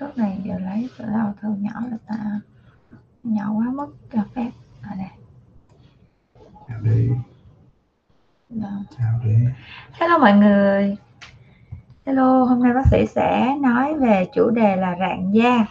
[0.00, 1.04] cước này giờ lấy từ
[1.40, 2.40] thư nhỏ là ta
[3.22, 4.50] nhỏ quá mất cho phép.
[4.82, 5.08] Ở đây
[6.68, 7.10] chào đi.
[8.48, 8.70] Đó.
[8.98, 9.34] chào đi.
[9.92, 10.96] Hello mọi người.
[12.06, 15.66] Hello hôm nay bác sĩ sẽ nói về chủ đề là rạn da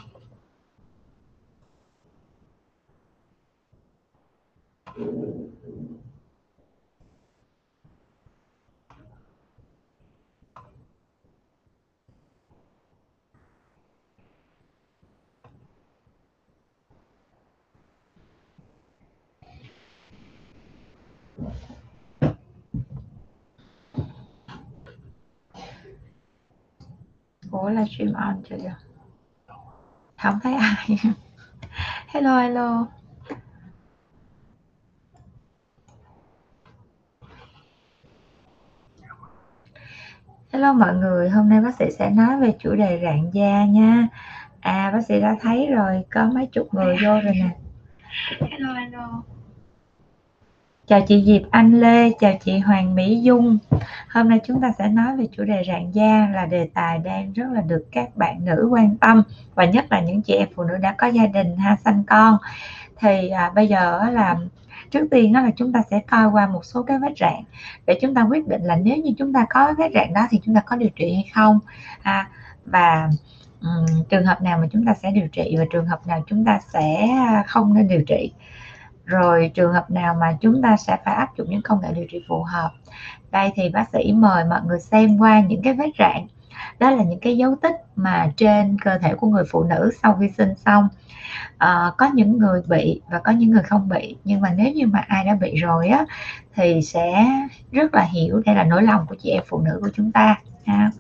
[27.62, 28.80] Ủa livestream on chưa được.
[30.18, 30.98] Không thấy ai.
[32.08, 32.88] hello hello.
[40.54, 44.08] Hello mọi người, hôm nay bác sĩ sẽ nói về chủ đề rạn da nha.
[44.60, 47.58] À bác sĩ đã thấy rồi, có mấy chục người vô rồi nè.
[48.40, 49.24] Hello hello.
[50.90, 53.58] Chào chị Diệp Anh Lê, chào chị Hoàng Mỹ Dung.
[54.10, 57.34] Hôm nay chúng ta sẽ nói về chủ đề rạn da là đề tài đang
[57.34, 59.24] rất là được các bạn nữ quan tâm
[59.56, 62.38] và nhất là những chị em phụ nữ đã có gia đình ha sanh con.
[63.00, 64.36] Thì à, bây giờ là
[64.92, 67.44] trước tiên đó là chúng ta sẽ coi qua một số cái vết rạn
[67.86, 70.42] để chúng ta quyết định là nếu như chúng ta có vết rạn đó thì
[70.46, 71.60] chúng ta có điều trị hay không
[72.02, 72.30] ha.
[72.66, 73.10] và
[73.62, 76.46] um, trường hợp nào mà chúng ta sẽ điều trị và trường hợp nào chúng
[76.46, 77.08] ta sẽ
[77.48, 78.32] không nên điều trị
[79.10, 82.06] rồi trường hợp nào mà chúng ta sẽ phải áp dụng những công nghệ điều
[82.12, 82.72] trị phù hợp?
[83.32, 86.28] Đây thì bác sĩ mời mọi người xem qua những cái vết rạn.
[86.80, 90.18] Đó là những cái dấu tích mà trên cơ thể của người phụ nữ sau
[90.20, 90.88] khi sinh xong.
[91.58, 94.16] À, có những người bị và có những người không bị.
[94.24, 96.06] Nhưng mà nếu như mà ai đã bị rồi á
[96.56, 97.26] thì sẽ
[97.72, 100.36] rất là hiểu đây là nỗi lòng của chị em phụ nữ của chúng ta
[100.66, 100.92] ha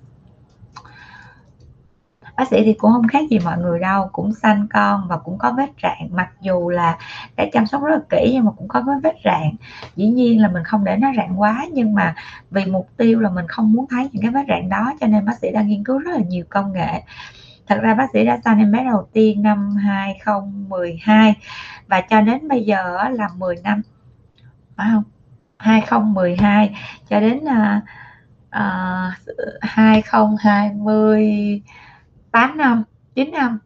[2.39, 5.37] bác sĩ thì cũng không khác gì mọi người đâu cũng sanh con và cũng
[5.37, 6.09] có vết rạn.
[6.11, 6.97] Mặc dù là
[7.37, 9.55] đã chăm sóc rất là kỹ nhưng mà cũng có vết rạn.
[9.95, 12.15] Dĩ nhiên là mình không để nó rạn quá nhưng mà
[12.51, 15.25] vì mục tiêu là mình không muốn thấy những cái vết rạn đó cho nên
[15.25, 17.03] bác sĩ đang nghiên cứu rất là nhiều công nghệ.
[17.67, 21.35] Thật ra bác sĩ đã sanh em bé đầu tiên năm 2012
[21.87, 23.81] và cho đến bây giờ là 10 năm
[24.75, 25.03] phải không?
[25.57, 26.75] 2012
[27.09, 27.83] cho đến uh,
[28.55, 29.13] uh,
[29.61, 31.61] 2020
[32.31, 32.83] 8 năm
[33.15, 33.59] 9 năm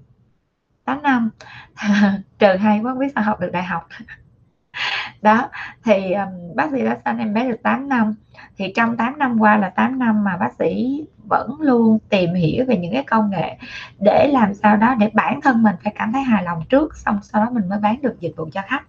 [0.85, 1.29] 8 năm.
[2.39, 3.87] Trừ hay quá biết sao học được đại học.
[5.21, 5.49] Đó
[5.83, 8.15] thì um, bác sĩ đã sanh em bé được 8 năm?
[8.57, 12.65] Thì trong 8 năm qua là 8 năm mà bác sĩ vẫn luôn tìm hiểu
[12.67, 13.57] về những cái công nghệ
[13.99, 17.19] để làm sao đó để bản thân mình phải cảm thấy hài lòng trước xong
[17.23, 18.83] sau đó mình mới bán được dịch vụ cho khách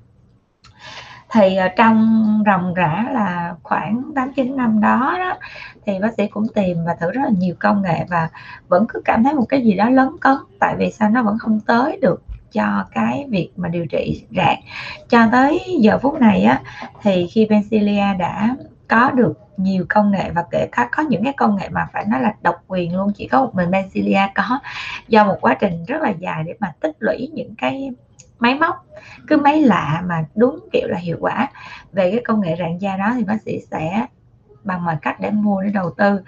[1.35, 5.37] thì ờ, trong ròng rã là khoảng 8 9 năm đó, đó
[5.87, 8.29] thì bác sĩ cũng tìm và thử rất là nhiều công nghệ và
[8.69, 11.39] vẫn cứ cảm thấy một cái gì đó lấn cấn tại vì sao nó vẫn
[11.39, 12.23] không tới được
[12.53, 14.57] cho cái việc mà điều trị rạn.
[15.09, 16.61] Cho tới giờ phút này á
[17.03, 18.57] thì khi Pencilia đã
[18.89, 22.05] có được nhiều công nghệ và kể cả có những cái công nghệ mà phải
[22.05, 24.59] nói là độc quyền luôn chỉ có một mình Pencilia có
[25.09, 27.91] do một quá trình rất là dài để mà tích lũy những cái
[28.45, 28.87] máy móc,
[29.27, 31.49] cứ máy lạ mà đúng kiểu là hiệu quả.
[31.93, 34.07] Về cái công nghệ rạn da đó thì bác sĩ sẽ
[34.65, 36.21] bằng mọi cách để mua để đầu tư.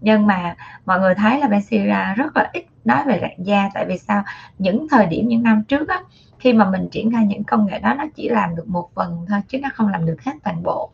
[0.00, 0.56] Nhưng mà
[0.86, 4.22] mọi người thấy là Bensira rất là ít nói về rạn da, tại vì sao?
[4.58, 6.00] Những thời điểm, những năm trước á,
[6.38, 9.26] khi mà mình triển khai những công nghệ đó, nó chỉ làm được một phần
[9.28, 10.90] thôi, chứ nó không làm được hết toàn bộ.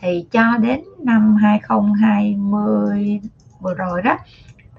[0.00, 3.20] Thì cho đến năm 2020
[3.60, 4.18] vừa rồi đó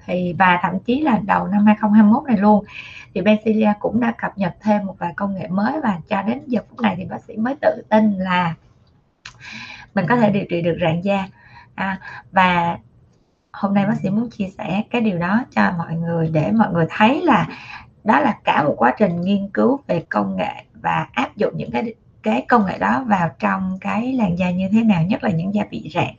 [0.06, 2.64] thì và thậm chí là đầu năm 2021 này luôn.
[3.14, 6.40] Thì Benzilia cũng đã cập nhật thêm một vài công nghệ mới và cho đến
[6.46, 8.54] giờ phút này thì bác sĩ mới tự tin là
[9.94, 11.28] mình có thể điều trị được rạn da.
[11.74, 12.00] À,
[12.32, 12.78] và
[13.52, 16.72] hôm nay bác sĩ muốn chia sẻ cái điều đó cho mọi người để mọi
[16.72, 17.48] người thấy là
[18.04, 21.70] đó là cả một quá trình nghiên cứu về công nghệ và áp dụng những
[21.70, 25.30] cái cái công nghệ đó vào trong cái làn da như thế nào nhất là
[25.30, 26.14] những da bị rạn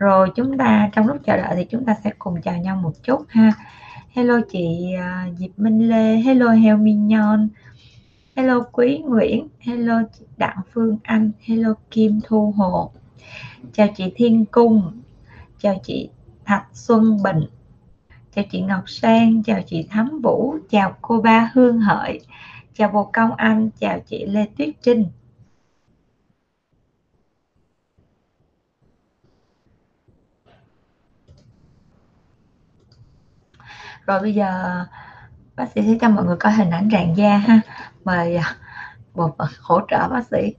[0.00, 2.92] rồi chúng ta trong lúc chờ đợi thì chúng ta sẽ cùng chào nhau một
[3.02, 3.52] chút ha.
[4.10, 7.48] Hello chị uh, Diệp Minh Lê hello Heo Mignon
[8.36, 12.90] hello Quý Nguyễn hello chị Đặng Phương Anh hello Kim Thu Hồ.
[13.72, 15.00] Chào chị Thiên Cung
[15.58, 16.08] chào chị
[16.44, 17.40] Thạch Xuân Bình
[18.34, 22.20] chào chị Ngọc Sang chào chị Thắm Vũ chào cô ba Hương Hợi
[22.74, 25.04] chào bồ công anh chào chị Lê Tuyết Trinh.
[34.10, 34.84] Rồi bây giờ
[35.56, 37.60] bác sĩ sẽ cho mọi người coi hình ảnh rạn da ha.
[38.04, 38.56] Mời à,
[39.14, 40.54] bộ phận hỗ trợ bác sĩ.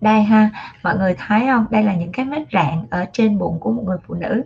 [0.00, 0.50] Đây ha
[0.82, 1.66] mọi người thấy không?
[1.70, 4.42] Đây là những cái vết rạn ở trên bụng của một người phụ nữ.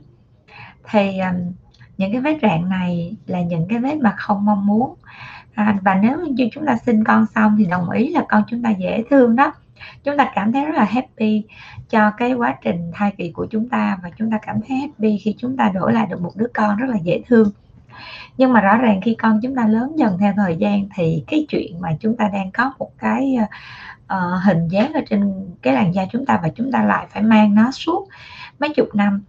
[0.90, 1.52] Thì um,
[1.96, 4.94] những cái vết rạn này là những cái vết mà không mong muốn.
[5.54, 8.62] À, và nếu như chúng ta sinh con xong thì đồng ý là con chúng
[8.62, 9.52] ta dễ thương đó
[10.04, 11.42] chúng ta cảm thấy rất là happy
[11.90, 15.18] cho cái quá trình thai kỳ của chúng ta và chúng ta cảm thấy happy
[15.18, 17.50] khi chúng ta đổi lại được một đứa con rất là dễ thương.
[18.36, 21.46] Nhưng mà rõ ràng khi con chúng ta lớn dần theo thời gian thì cái
[21.48, 23.36] chuyện mà chúng ta đang có một cái
[24.12, 27.22] uh, hình dáng ở trên cái làn da chúng ta và chúng ta lại phải
[27.22, 28.08] mang nó suốt
[28.58, 29.22] mấy chục năm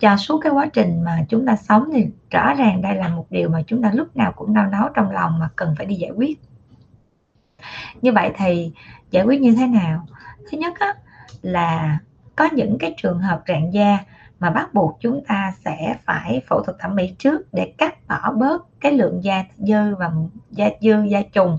[0.00, 3.26] cho suốt cái quá trình mà chúng ta sống thì rõ ràng đây là một
[3.30, 5.94] điều mà chúng ta lúc nào cũng đau đáu trong lòng mà cần phải đi
[5.94, 6.40] giải quyết.
[8.02, 8.72] Như vậy thì
[9.12, 10.06] giải quyết như thế nào?
[10.50, 10.94] Thứ nhất á,
[11.42, 11.98] là
[12.36, 13.98] có những cái trường hợp rạn da
[14.40, 18.32] mà bắt buộc chúng ta sẽ phải phẫu thuật thẩm mỹ trước để cắt bỏ
[18.32, 20.10] bớt cái lượng da dư và
[20.50, 21.58] da dư da trùng.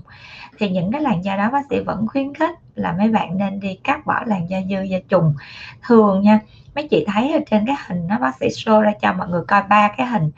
[0.58, 3.60] Thì những cái làn da đó bác sĩ vẫn khuyến khích là mấy bạn nên
[3.60, 5.34] đi cắt bỏ làn da dư da trùng.
[5.82, 6.40] Thường nha
[6.74, 9.42] mấy chị thấy ở trên cái hình nó bác sĩ show ra cho mọi người
[9.48, 10.30] coi ba cái hình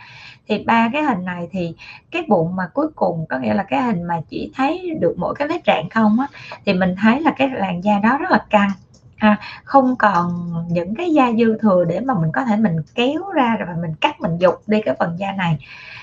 [0.49, 1.75] thì ba cái hình này thì
[2.11, 5.35] cái bụng mà cuối cùng, có nghĩa là cái hình mà chỉ thấy được mỗi
[5.35, 6.27] cái vết rạn không á,
[6.67, 8.71] thì mình thấy là cái làn da đó rất là căng,
[9.17, 9.37] ha.
[9.65, 13.57] Không còn những cái da dư thừa để mà mình có thể mình kéo ra
[13.57, 15.59] rồi mình cắt, mình dục đi cái phần da này.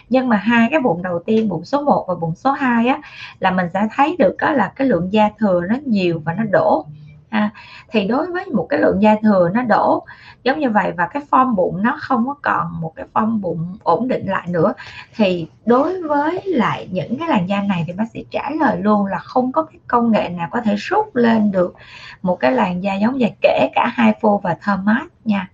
[0.09, 3.01] Nhưng mà hai cái bụng đầu tiên, bụng số 1 và bụng số 2 á,
[3.39, 6.43] là mình sẽ thấy được đó là cái lượng da thừa nó nhiều và nó
[6.51, 6.85] đổ
[7.33, 7.49] ha
[7.91, 10.05] thì đối với một cái lượng da thừa nó đổ
[10.43, 13.77] giống như vậy và cái form bụng nó không có còn một cái form bụng
[13.83, 14.73] ổn định lại nữa,
[15.15, 19.05] thì đối với lại những cái làn da này thì bác sĩ trả lời luôn
[19.05, 21.75] là không có cái công nghệ nào có thể rút lên được
[22.21, 25.49] một cái làn da giống vậy, kể cả hai phô và thơm mát nha.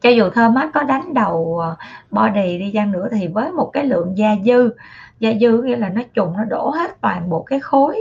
[0.00, 1.76] Cho dù thơm mát có đánh đầu ờ,
[2.10, 4.70] body đi chăng nữa thì với một cái lượng da dư
[5.20, 7.98] da dư nghĩa là nó trùng, nó đổ hết toàn bộ cái khối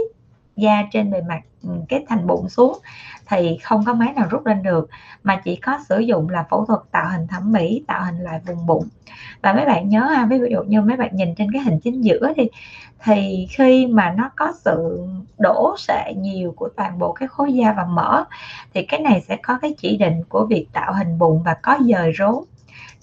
[0.58, 2.80] da trên bề mặt ừ, cái thành bụng xuống
[3.28, 4.90] thì không có máy nào rút lên được,
[5.24, 8.40] mà chỉ có sử dụng là phẫu thuật tạo hình thẩm mỹ, tạo hình lại
[8.48, 8.88] vùng bụng.
[9.42, 12.04] Và mấy bạn nhớ ha, ví dụ như mấy bạn nhìn trên cái hình chính
[12.04, 12.50] giữa thì
[13.04, 15.06] thì khi mà nó có sự
[15.40, 18.24] đổ sệ nhiều của toàn bộ cái khối da và mỡ,
[18.74, 21.78] thì cái này sẽ có cái chỉ định của việc tạo hình bụng và có
[21.82, 22.44] dời rốn.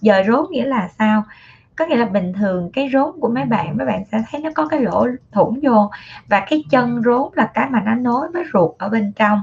[0.01, 1.23] Dời rốn nghĩa là sao?
[1.77, 4.51] Có nghĩa là bình thường cái rốn của mấy bạn mấy bạn sẽ thấy nó
[4.55, 5.91] có cái lỗ thủng vô
[6.29, 9.41] và cái chân rốn là cái mà nó nối với ruột ở bên trong.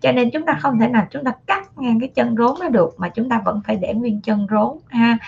[0.00, 2.68] Cho nên chúng ta không thể nào chúng ta cắt ngang cái chân rốn nó
[2.68, 5.18] được mà chúng ta vẫn phải để nguyên chân rốn, ha.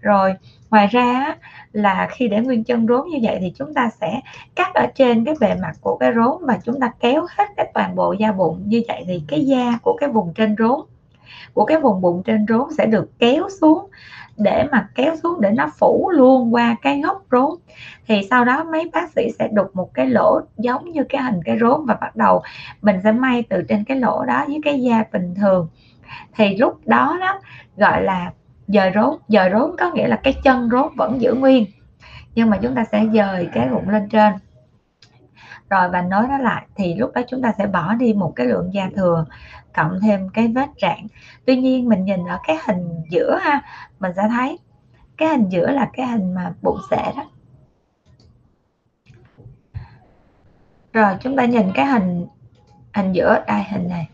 [0.00, 0.34] Rồi,
[0.70, 1.36] ngoài ra
[1.72, 4.20] là khi để nguyên chân rốn như vậy thì chúng ta sẽ
[4.54, 7.70] cắt ở trên cái bề mặt của cái rốn và chúng ta kéo hết cái
[7.74, 8.62] toàn bộ da bụng.
[8.66, 10.80] Như vậy thì cái da của cái vùng trên rốn,
[11.54, 13.90] của cái vùng bụng trên rốn sẽ được kéo xuống
[14.36, 17.50] để mà kéo xuống để nó phủ luôn qua cái gốc rốn.
[18.06, 21.40] Thì sau đó mấy bác sĩ sẽ đục một cái lỗ giống như cái hình
[21.44, 22.42] cái rốn và bắt đầu
[22.82, 25.68] mình sẽ may từ trên cái lỗ đó với cái da bình thường.
[26.36, 27.40] Thì lúc đó đó,
[27.76, 28.32] gọi là
[28.68, 31.66] dời rốn dời rốn có nghĩa là cái chân rốn vẫn giữ nguyên.
[32.34, 34.32] Nhưng mà chúng ta sẽ dời cái bụng lên trên
[35.72, 38.46] rồi và nối nó lại thì lúc đó chúng ta sẽ bỏ đi một cái
[38.46, 39.24] lượng da thừa,
[39.74, 41.06] cộng thêm cái vết rạn.
[41.46, 43.62] Tuy nhiên mình nhìn ở cái hình giữa ha,
[44.00, 44.58] mình sẽ thấy
[45.16, 47.30] cái hình giữa là cái hình mà bụng xệ đó.
[50.92, 52.26] Rồi chúng ta nhìn cái hình
[52.94, 54.08] hình giữa, đây, hình này.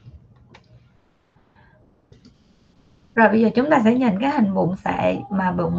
[3.19, 5.75] Rồi bây giờ chúng ta sẽ nhìn cái hình bụng sệ mà bụng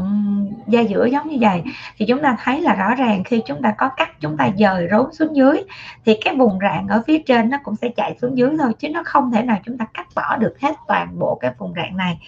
[0.67, 1.63] da giữa giống như vậy.
[1.97, 4.87] Thì chúng ta thấy là rõ ràng khi chúng ta có cắt chúng ta dời
[4.91, 5.63] rốn xuống dưới,
[6.05, 8.89] thì cái vùng rạn ở phía trên nó cũng sẽ chạy xuống dưới thôi, chứ
[8.89, 11.97] nó không thể nào chúng ta cắt bỏ được hết toàn bộ cái vùng rạn
[11.97, 12.19] này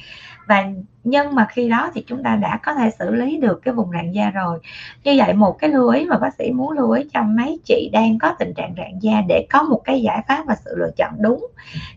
[0.47, 0.65] và
[1.03, 3.91] nhưng mà khi đó thì chúng ta đã có thể xử lý được cái vùng
[3.91, 4.59] rạn da rồi.
[5.03, 7.89] Như vậy một cái lưu ý mà bác sĩ muốn lưu ý cho mấy chị
[7.93, 10.91] đang có tình trạng rạn da để có một cái giải pháp và sự lựa
[10.97, 11.47] chọn đúng.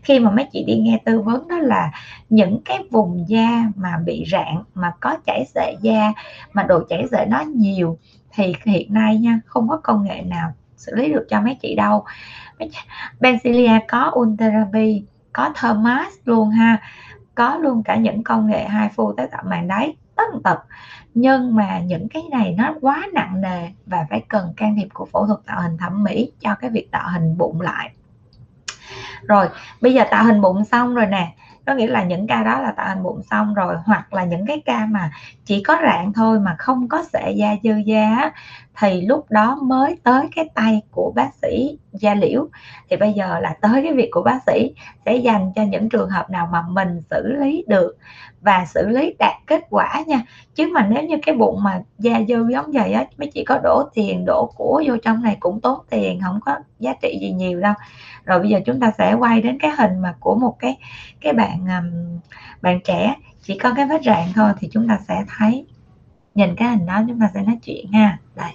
[0.03, 1.91] Khi mà mấy chị đi nghe tư vấn đó là
[2.29, 6.13] những cái vùng da mà bị rạn, mà có chảy xệ da,
[6.53, 7.97] mà độ chảy xệ nó nhiều
[8.33, 11.75] thì hiện nay nha, không có công nghệ nào xử lý được cho mấy chị
[11.75, 12.03] đâu.
[13.19, 16.81] Benzilia có Ultherapy, có Thermas luôn ha
[17.35, 20.59] có luôn cả những công nghệ hai phu tái tạo màng đáy tất tật.
[21.13, 25.05] Nhưng mà những cái này nó quá nặng nề và phải cần can thiệp của
[25.05, 27.91] phẫu thuật tạo hình thẩm mỹ cho cái việc tạo hình bụng lại.
[29.27, 29.47] Rồi,
[29.81, 31.33] bây giờ tạo hình bụng xong rồi nè,
[31.65, 34.45] có nghĩa là những ca đó là tạo hình bụng xong rồi, hoặc là những
[34.45, 35.11] cái ca mà
[35.45, 38.31] chỉ có rạn thôi mà không có sệ da dư da
[38.79, 42.47] thì lúc đó mới tới cái tay của bác sĩ da liễu.
[42.89, 44.73] Thì bây giờ là tới cái việc của bác sĩ
[45.05, 47.97] sẽ dành cho những trường hợp nào mà mình xử lý được
[48.41, 50.21] và xử lý đạt kết quả nha.
[50.55, 53.59] Chứ mà nếu như cái bụng mà da dư giống vậy á, mấy chị có
[53.63, 57.31] đổ tiền, đổ của vô trong này cũng tốn tiền, không có giá trị gì
[57.31, 57.73] nhiều đâu.
[58.25, 60.77] Rồi bây giờ chúng ta sẽ quay đến cái hình mà của một cái
[61.21, 61.65] cái bạn
[62.61, 63.15] bạn trẻ.
[63.41, 65.65] Chỉ có cái vết rạn thôi thì chúng ta sẽ thấy,
[66.35, 68.19] nhìn cái hình đó chúng ta sẽ nói chuyện ha.
[68.35, 68.51] Đây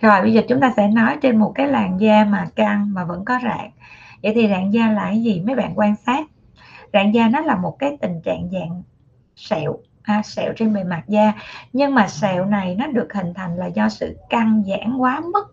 [0.00, 3.04] rồi bây giờ chúng ta sẽ nói trên một cái làn da mà căng mà
[3.04, 3.70] vẫn có rạn.
[4.22, 5.42] Vậy thì rạn da là cái gì?
[5.46, 6.26] Mấy bạn quan sát.
[6.92, 8.82] Rạn da nó là một cái tình trạng dạng
[9.36, 11.32] sẹo à, sẹo trên bề mặt da.
[11.72, 15.52] Nhưng mà sẹo này nó được hình thành là do sự căng giãn quá mức.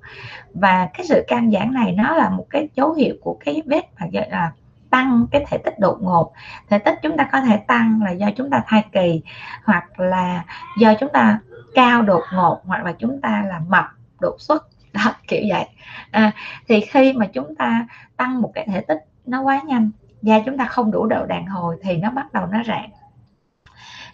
[0.53, 3.81] Và cái sự căng giãn này nó là một cái dấu hiệu của cái vết
[3.99, 4.51] mà gọi là
[4.89, 6.33] tăng cái thể tích đột ngột.
[6.69, 9.21] Thể tích chúng ta có thể tăng là do chúng ta thai kỳ
[9.63, 10.45] hoặc là
[10.79, 11.39] do chúng ta
[11.75, 13.85] cao đột ngột hoặc là chúng ta là mập
[14.23, 14.67] đột xuất.
[14.93, 15.65] Đó kiểu vậy.
[16.11, 16.31] À,
[16.67, 17.87] thì khi mà chúng ta
[18.17, 21.45] tăng một cái thể tích nó quá nhanh da chúng ta không đủ độ đàn
[21.45, 22.89] hồi thì nó bắt đầu nó rạn.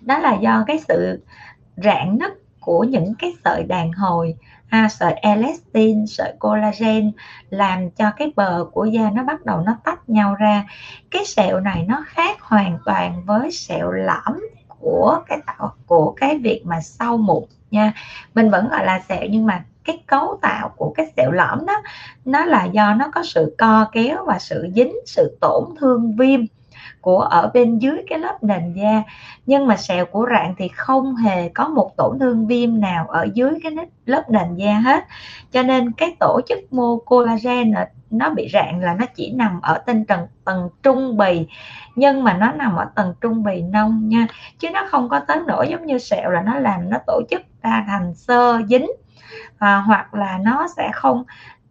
[0.02, 1.24] Đó là do cái sự
[1.76, 4.36] rạn nứt của những cái sợi đàn hồi
[4.70, 7.12] à, sợi elastin sợi collagen
[7.50, 10.66] làm cho cái bờ của da nó bắt đầu nó tách nhau ra.
[11.12, 16.38] Cái sẹo này nó khác hoàn toàn với sẹo lõm của cái tạo của cái
[16.38, 17.94] việc mà sau mụn nha.
[18.36, 21.82] Mình vẫn gọi là sẹo nhưng mà cái cấu tạo của cái sẹo lõm đó,
[22.26, 26.40] nó là do nó có sự co kéo và sự dính, sự tổn thương viêm
[27.02, 29.04] của ở bên dưới cái lớp nền da.
[29.46, 33.28] Nhưng mà sẹo của rạn thì không hề có một tổn thương viêm nào ở
[33.34, 33.72] dưới cái
[34.06, 35.04] lớp nền da hết.
[35.52, 37.74] Cho nên cái tổ chức mô collagen
[38.10, 41.48] nó bị rạn là nó chỉ nằm ở tinh trần, tầng trung bì.
[41.96, 44.28] Nhưng mà nó nằm ở tầng trung bì nông nha,
[44.60, 47.42] chứ nó không có tới nổi giống như sẹo là nó làm nó tổ chức
[47.64, 48.88] ra thành sơ dính
[49.58, 51.24] à, hoặc là nó sẽ không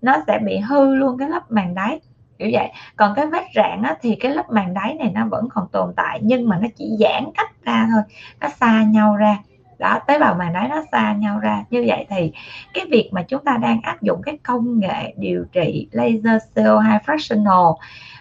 [0.02, 2.00] nó sẽ bị hư luôn cái lớp màng đáy
[2.38, 2.72] kiểu vậy.
[2.96, 5.92] Còn cái vết rạn á, thì cái lớp màng đáy này nó vẫn còn tồn
[5.96, 8.02] tại nhưng mà nó chỉ giãn cách ra thôi
[8.40, 9.38] nó xa nhau ra.
[9.78, 11.64] Đó tế bào màng đáy nó xa nhau ra.
[11.70, 12.32] Như vậy thì
[12.74, 16.98] cái việc mà chúng ta đang áp dụng cái công nghệ điều trị laser CO2
[17.00, 17.76] fractional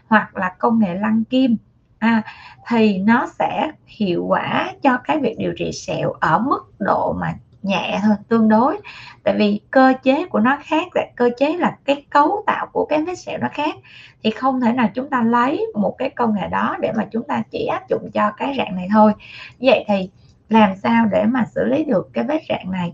[0.07, 1.57] hoặc là công nghệ lăn kim
[1.99, 2.21] à,
[2.67, 7.33] thì nó sẽ hiệu quả cho cái việc điều trị sẹo ở mức độ mà
[7.67, 8.77] nhẹ thôi tương đối.
[9.23, 13.01] Tại vì cơ chế của nó khác cơ chế là cái cấu tạo của cái
[13.01, 13.75] vết sẹo nó khác.
[14.23, 17.23] Thì không thể nào chúng ta lấy một cái công nghệ đó để mà chúng
[17.23, 19.13] ta chỉ áp dụng cho cái rạn này thôi.
[19.59, 20.09] Vậy thì
[20.49, 22.93] làm sao để mà xử lý được cái vết rạn này?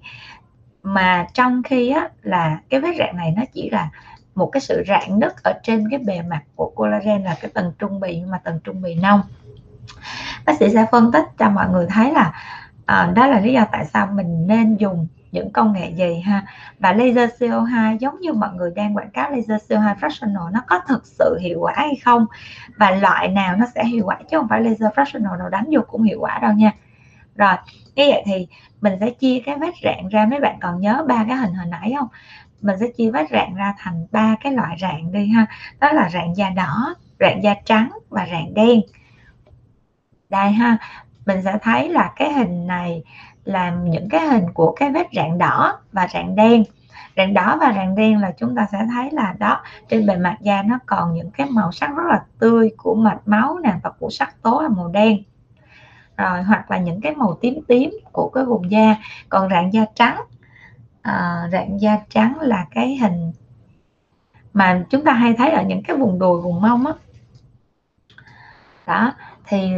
[0.84, 3.90] Mà trong khi á, là cái vết rạn này nó chỉ là
[4.36, 7.72] một cái sự rạn nứt ở trên cái bề mặt của collagen là cái tầng
[7.80, 9.22] trung bì nhưng mà tầng trung bì nông.
[10.46, 12.34] Bác sĩ sẽ phân tích cho mọi người thấy là
[12.86, 16.46] à, đó là lý do tại sao mình nên dùng những công nghệ gì ha?
[16.80, 20.80] Và laser CO2 giống như mọi người đang quảng cáo laser CO2 fractional nó có
[20.88, 22.26] thực sự hiệu quả hay không?
[22.78, 25.82] Và loại nào nó sẽ hiệu quả chứ không phải laser fractional nào đánh vô
[25.88, 26.72] cũng hiệu quả đâu nha.
[27.36, 27.54] Rồi
[27.96, 28.48] như vậy thì
[28.82, 30.26] mình sẽ chia cái vết rạn ra.
[30.26, 32.08] Mấy bạn còn nhớ ba cái hình hồi nãy không?
[32.62, 35.46] Mình sẽ chia vết rạn ra thành ba cái loại rạn đi ha.
[35.80, 38.82] Đó là rạn da đỏ rạn da trắng và rạn đen.
[40.30, 40.78] Đây ha
[41.26, 43.04] mình sẽ thấy là cái hình này
[43.46, 46.64] là những cái hình của cái vết rạn đỏ và rạn đen.
[47.18, 50.38] Rạn đỏ và rạn đen là chúng ta sẽ thấy là đó trên bề mặt
[50.42, 53.90] da nó còn những cái màu sắc rất là tươi của mạch máu nè và
[53.90, 55.18] của sắc tố là màu đen.
[56.18, 58.96] Rồi hoặc là những cái màu tím tím của cái vùng da.
[59.30, 60.22] Còn rạn da trắng
[61.02, 63.32] à, rạn da trắng là cái hình
[64.54, 66.94] mà chúng ta hay thấy ở những cái vùng đùi vùng mông á.
[68.88, 69.14] Đó
[69.48, 69.72] thì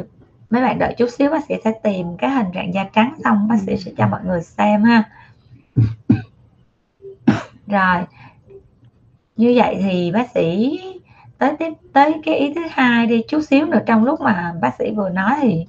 [0.56, 3.48] mấy bạn đợi chút xíu bác sĩ sẽ tìm cái hình rạn da trắng xong
[3.48, 5.04] bác sĩ sẽ cho mọi người xem ha.
[7.68, 8.04] Rồi
[9.36, 10.80] như vậy thì bác sĩ
[11.38, 13.80] tới tiếp tới cái ý thứ hai đi chút xíu nữa.
[13.86, 15.66] Trong lúc mà bác sĩ vừa nói thì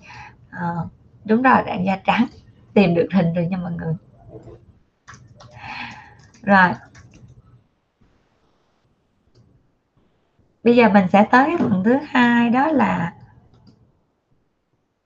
[0.50, 0.88] uh,
[1.24, 2.26] đúng rồi rạng da trắng
[2.74, 3.94] tìm được hình rồi nha mọi người.
[6.42, 6.68] Rồi.
[10.64, 13.12] Bây giờ mình sẽ tới cái phần thứ hai đó là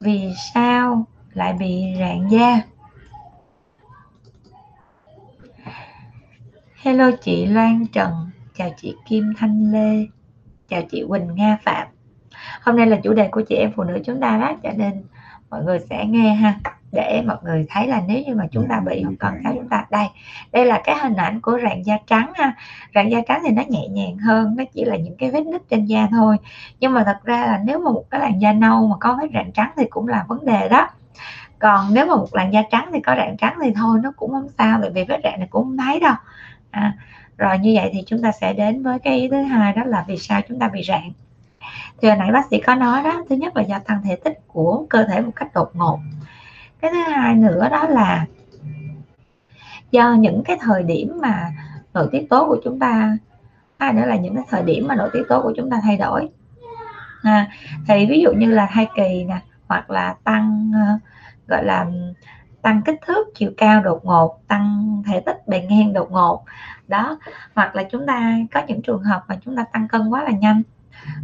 [0.05, 2.63] vì sao lại bị rạn da?
[6.75, 10.07] Hello chị Loan Trần, chào chị Kim Thanh Lê,
[10.69, 11.89] chào chị Quỳnh Nga Phạm.
[12.63, 15.05] Hôm nay là chủ đề của chị em phụ nữ chúng ta đó, cho nên
[15.51, 16.59] mọi người sẽ nghe ha
[16.93, 19.69] để mọi người thấy là nếu như mà chúng ta bị hoặc còn cái chúng
[19.69, 20.07] ta đây
[20.53, 22.55] đây là cái hình ảnh của rạn da trắng ha.
[22.95, 25.63] Rạn da trắng thì nó nhẹ nhàng hơn nó chỉ là những cái vết nứt
[25.69, 26.37] trên da thôi.
[26.81, 29.29] Nhưng mà thật ra là nếu mà một cái làn da nâu mà có vết
[29.35, 30.89] rạn trắng thì cũng là vấn đề đó.
[31.59, 34.31] Còn nếu mà một làn da trắng thì có rạn trắng thì thôi nó cũng
[34.31, 36.15] không sao bởi vì vết rạn này cũng không thấy đâu.
[36.71, 36.97] À,
[37.39, 40.05] rồi như vậy thì chúng ta sẽ đến với cái ý thứ hai đó là
[40.09, 41.11] vì sao chúng ta bị rạn.
[42.03, 44.39] Thì hồi nãy bác sĩ có nói đó thứ nhất là do tăng thể tích
[44.47, 45.99] của cơ thể một cách đột ngột
[46.83, 48.27] cái thứ hai nữa đó là
[49.91, 51.53] do những cái thời điểm mà
[51.95, 53.17] nội tiết tố của chúng ta
[53.79, 55.97] hai nữa là những cái thời điểm mà nội tiết tố của chúng ta thay
[55.97, 56.29] đổi?
[57.23, 57.49] À,
[57.89, 60.99] thì ví dụ như là thai kỳ nè hoặc là tăng ờ,
[61.49, 61.87] gọi là
[62.63, 66.45] tăng kích thước chiều cao đột ngột tăng thể tích bề ngang đột ngột.
[66.89, 67.19] Đó
[67.55, 70.31] hoặc là chúng ta có những trường hợp mà chúng ta tăng cân quá là
[70.31, 70.63] nhanh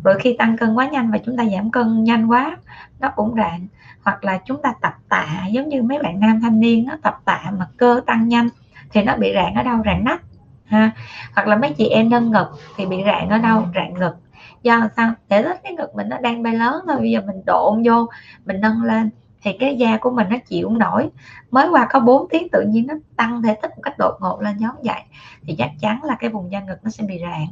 [0.04, 2.56] rồi khi tăng cân quá nhanh và chúng ta giảm cân nhanh quá,
[3.00, 3.66] nó cũng rạn.
[4.02, 7.20] Hoặc là chúng ta tập tạ, giống như mấy bạn nam thanh niên nó tập
[7.24, 8.48] tạ mà cơ tăng nhanh
[8.90, 9.78] thì nó bị rạn ở đâu?
[9.84, 10.22] Rạn nách,
[10.64, 10.90] ha.
[11.34, 12.46] Hoặc là mấy chị em nâng ngực
[12.76, 13.62] thì bị rạn ở đâu?
[13.74, 14.16] Rạn ngực.
[14.62, 15.12] Do sao?
[15.28, 18.06] Để tích cái ngực mình nó đang bay lớn thôi, bây giờ mình độn vô,
[18.44, 19.10] mình nâng lên
[19.42, 21.10] thì cái da của mình nó chịu nổi.
[21.50, 24.42] Mới qua có 4 tiếng tự nhiên nó tăng thể tích một cách đột ngột
[24.42, 25.02] lên, giống vậy.
[25.42, 27.46] Thì chắc chắn là cái vùng da ngực nó sẽ bị rạn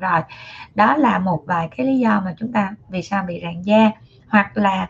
[0.00, 0.20] rồi
[0.74, 3.90] đó là một vài cái lý do mà chúng ta vì sao bị rạn da
[4.28, 4.88] hoặc là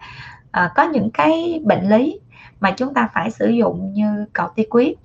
[0.65, 2.21] uh, có những cái bệnh lý
[2.61, 4.99] mà chúng ta phải sử dụng như cầu ti quyết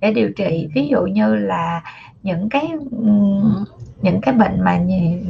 [0.00, 0.68] để điều trị.
[0.74, 1.82] Ví dụ như là
[2.22, 2.68] những cái
[4.02, 4.80] những cái bệnh mà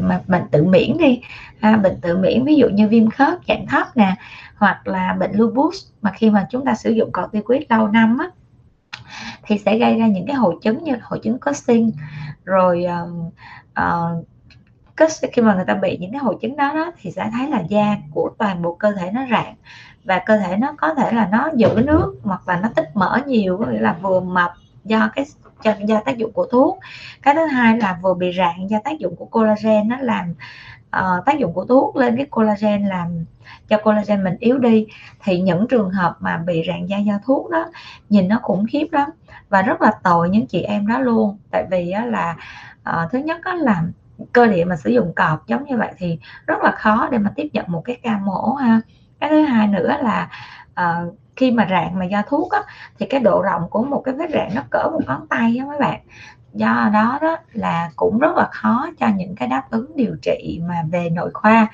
[0.00, 1.20] mà bệnh tự miễn đi
[1.60, 4.14] ha, bệnh tự miễn ví dụ như viêm khớp dạng thấp nè
[4.56, 8.26] hoặc là bệnh lupus mà khi mà chúng ta sử dụng corticoid lâu năm á,
[9.42, 11.92] thì sẽ gây ra những cái hội chứng như hội chứng Cushing
[12.44, 13.32] rồi uh,
[13.80, 14.26] uh,
[15.32, 17.60] khi mà người ta bị những cái hội chứng đó đó thì sẽ thấy là
[17.60, 19.54] da của toàn bộ cơ thể nó rạn
[20.04, 23.20] và cơ thể nó có thể là nó giữ nước hoặc là nó tích mỡ
[23.26, 24.52] nhiều có nghĩa là vừa mập
[24.84, 25.24] do cái
[25.64, 26.78] do, do tác dụng của thuốc.
[27.22, 30.34] Cái thứ hai là vừa bị rạn do tác dụng của collagen nó làm
[30.96, 33.24] uh, tác dụng của thuốc lên cái collagen làm
[33.68, 34.86] cho collagen mình yếu đi.
[35.24, 37.66] Thì những trường hợp mà bị rạn da do thuốc đó
[38.08, 39.10] nhìn nó khủng khiếp lắm
[39.48, 41.38] và rất là tội những chị em đó luôn.
[41.50, 42.36] Tại vì á, là
[42.90, 43.82] uh, thứ nhất á, là
[44.32, 47.32] cơ địa mà sử dụng cọp giống như vậy thì rất là khó để mà
[47.36, 48.80] tiếp nhận một cái ca mổ ha.
[49.20, 50.28] Cái thứ hai nữa là
[50.80, 52.60] uh, khi mà rạn mà do thuốc á,
[52.98, 55.66] thì cái độ rộng của một cái vết rạn nó cỡ một ngón tay á
[55.66, 56.00] mấy bạn
[56.54, 60.60] do đó đó là cũng rất là khó cho những cái đáp ứng điều trị
[60.68, 61.66] mà về nội khoa.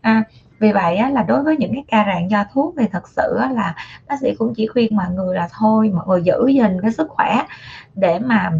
[0.00, 0.24] À,
[0.58, 3.36] vì vậy á, là đối với những cái ca rạn do thuốc thì thật sự
[3.40, 3.74] á, là
[4.08, 7.08] bác sĩ cũng chỉ khuyên mọi người là thôi mọi người giữ gìn cái sức
[7.10, 7.46] khỏe
[7.94, 8.50] để mà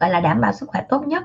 [0.00, 1.24] gọi là đảm bảo sức khỏe tốt nhất.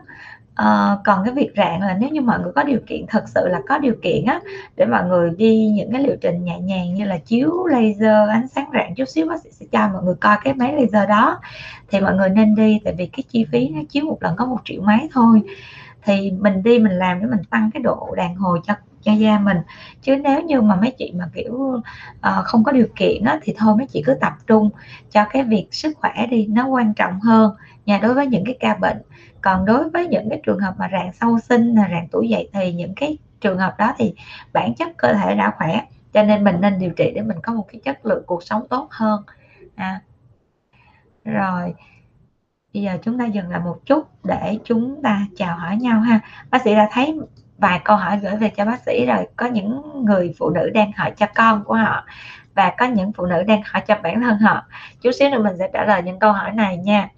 [0.56, 3.48] À, còn cái việc rạn là nếu như mọi người có điều kiện thật sự
[3.48, 4.39] là có điều kiện á
[4.76, 8.48] để mọi người đi những cái liệu trình nhẹ nhàng như là chiếu laser ánh
[8.48, 11.39] sáng rạng chút xíu bác sĩ sẽ cho mọi người coi cái máy laser đó.
[11.91, 14.46] Thì mọi người nên đi tại vì cái chi phí nó chiếu một lần có
[14.46, 15.41] một triệu mấy thôi.
[16.04, 19.39] Thì mình đi mình làm để mình tăng cái độ đàn hồi cho cho da
[19.39, 19.58] mình.
[20.02, 23.54] Chứ nếu như mà mấy chị mà kiểu uh, không có điều kiện á, thì
[23.58, 24.70] thôi mấy chị cứ tập trung
[25.12, 27.52] cho cái việc sức khỏe đi nó quan trọng hơn
[27.86, 28.98] nha đối với những cái ca bệnh
[29.45, 32.49] còn đối với những cái trường hợp mà rạn sau sinh là rạn tuổi dậy
[32.53, 34.13] thì những cái trường hợp đó thì
[34.53, 35.81] bản chất cơ thể đã khỏe,
[36.13, 38.67] cho nên mình nên điều trị để mình có một cái chất lượng cuộc sống
[38.69, 39.23] tốt hơn.
[39.75, 40.01] À.
[41.25, 41.73] rồi,
[42.73, 46.19] bây giờ chúng ta dừng lại một chút để chúng ta chào hỏi nhau ha.
[46.49, 47.19] Bác sĩ đã thấy
[47.58, 49.27] vài câu hỏi gửi về cho bác sĩ rồi.
[49.36, 52.05] Có những người phụ nữ đang hỏi cho con của họ
[52.55, 54.65] và có những phụ nữ đang hỏi cho bản thân họ.
[55.01, 57.10] Chút xíu nữa mình sẽ trả lời những câu hỏi này nha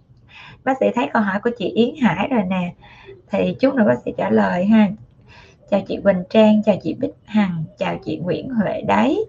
[0.67, 2.73] bác sĩ thấy câu hỏi của chị Yến Hải rồi nè.
[3.31, 4.89] Thì chút nữa bác sĩ trả lời ha.
[5.69, 9.25] Chào chị Quỳnh Trang, chào chị Bích Hằng, chào chị Nguyễn Huệ đấy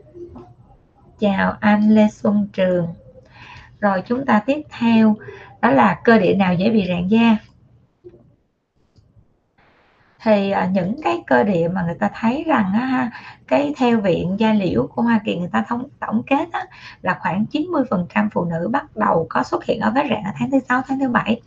[1.19, 2.87] chào anh Lê Xuân Trường.
[3.81, 5.17] Rồi chúng ta tiếp theo,
[5.63, 7.37] đó là cơ địa nào dễ bị rạn da?
[10.23, 13.11] Thì à, những cái cơ địa mà người ta thấy rằng á, ha,
[13.47, 16.65] cái theo viện da liễu của Hoa Kỳ người ta thống tổng kết á,
[17.03, 20.51] là khoảng 90% phụ nữ bắt đầu có xuất hiện ở vết rạn ở tháng
[20.51, 21.41] thứ sáu tháng thứ bảy.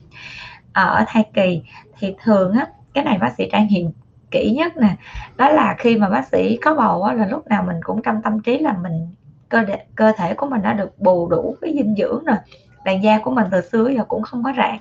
[0.74, 1.62] Ờ, ở thai kỳ
[2.00, 3.92] thì thường á cái này bác sĩ trang hiện
[4.32, 4.96] kỹ nhất nè
[5.36, 8.22] đó là khi mà bác sĩ có bầu á, là lúc nào mình cũng trong
[8.22, 9.08] tâm trí là mình
[9.50, 12.38] cơ địa, cơ thể của mình đã được bù đủ cái dinh dưỡng rồi
[12.86, 14.78] làn da của mình từ xưa giờ cũng không có rạn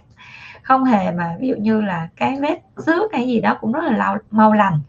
[0.62, 3.84] không hề mà ví dụ như là cái vết xước hay gì đó cũng rất
[3.84, 4.80] là lâu, mau lành.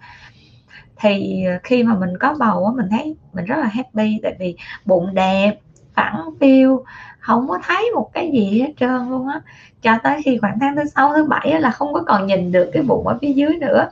[0.95, 4.55] Thì ờ, khi mà mình có bầu mình thấy mình rất là happy tại vì
[4.85, 5.59] bụng đẹp
[5.93, 6.85] phẳng phiu
[7.19, 9.41] không có thấy một cái gì hết trơn luôn á.
[9.81, 12.69] Cho tới khi khoảng tháng thứ sáu thứ bảy là không có còn nhìn được
[12.73, 13.89] cái bụng ở phía dưới nữa.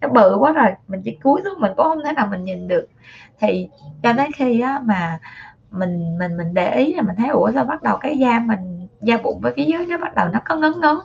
[0.00, 2.68] Nó bự quá rồi mình chỉ cúi xuống mình cũng không thể nào mình nhìn
[2.68, 2.86] được.
[3.40, 3.68] Thì
[4.02, 5.18] cho tới khi á, mà
[5.70, 8.88] mình mình mình để ý là mình thấy ủa sao bắt đầu cái da mình
[9.00, 10.96] da bụng với phía dưới nó bắt đầu nó có ngấn ngấn?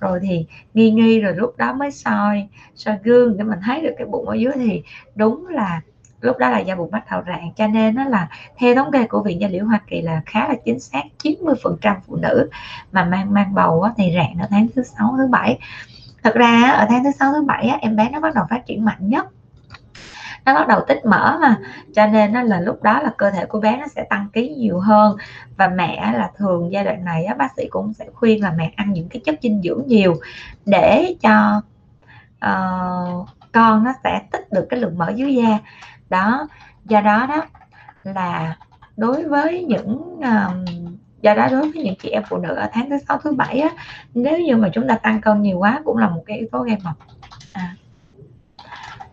[0.00, 3.94] Rồi thì nghi nghi rồi lúc đó mới soi soi gương để mình thấy được
[3.98, 4.82] cái bụng ở dưới thì
[5.14, 5.80] đúng là
[6.20, 7.50] lúc đó là da bụng bắt đầu rạn.
[7.56, 10.48] Cho nên nó là theo thống kê của viện da liễu Hoa Kỳ là khá
[10.48, 12.48] là chính xác 90 phần trăm phụ nữ
[12.92, 15.58] mà mang mang bầu thì rạn ở tháng thứ sáu, thứ bảy.
[16.22, 18.84] Thật ra ở tháng thứ sáu, thứ bảy em bé nó bắt đầu phát triển
[18.84, 19.26] mạnh nhất
[20.44, 21.56] nó bắt đầu tích mỡ mà.
[21.94, 24.48] Cho nên nó là lúc đó là cơ thể của bé nó sẽ tăng ký
[24.48, 25.16] nhiều hơn.
[25.56, 28.72] Và mẹ là thường giai đoạn này á, bác sĩ cũng sẽ khuyên là mẹ
[28.76, 30.14] ăn những cái chất dinh dưỡng nhiều
[30.66, 31.62] để cho
[32.46, 35.58] uh, con nó sẽ tích được cái lượng mỡ dưới da.
[36.10, 36.48] Đó
[36.84, 37.46] do đó đó
[38.04, 38.56] là
[38.96, 40.64] đối với những um,
[41.22, 43.60] do đó đối với những chị em phụ nữ ở tháng thứ sáu thứ bảy
[43.60, 43.68] á,
[44.14, 46.62] nếu như mà chúng ta tăng cân nhiều quá cũng là một cái yếu tố
[46.62, 46.94] gây mập.
[47.52, 47.74] À.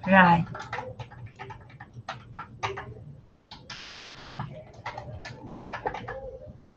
[0.06, 0.44] rồi.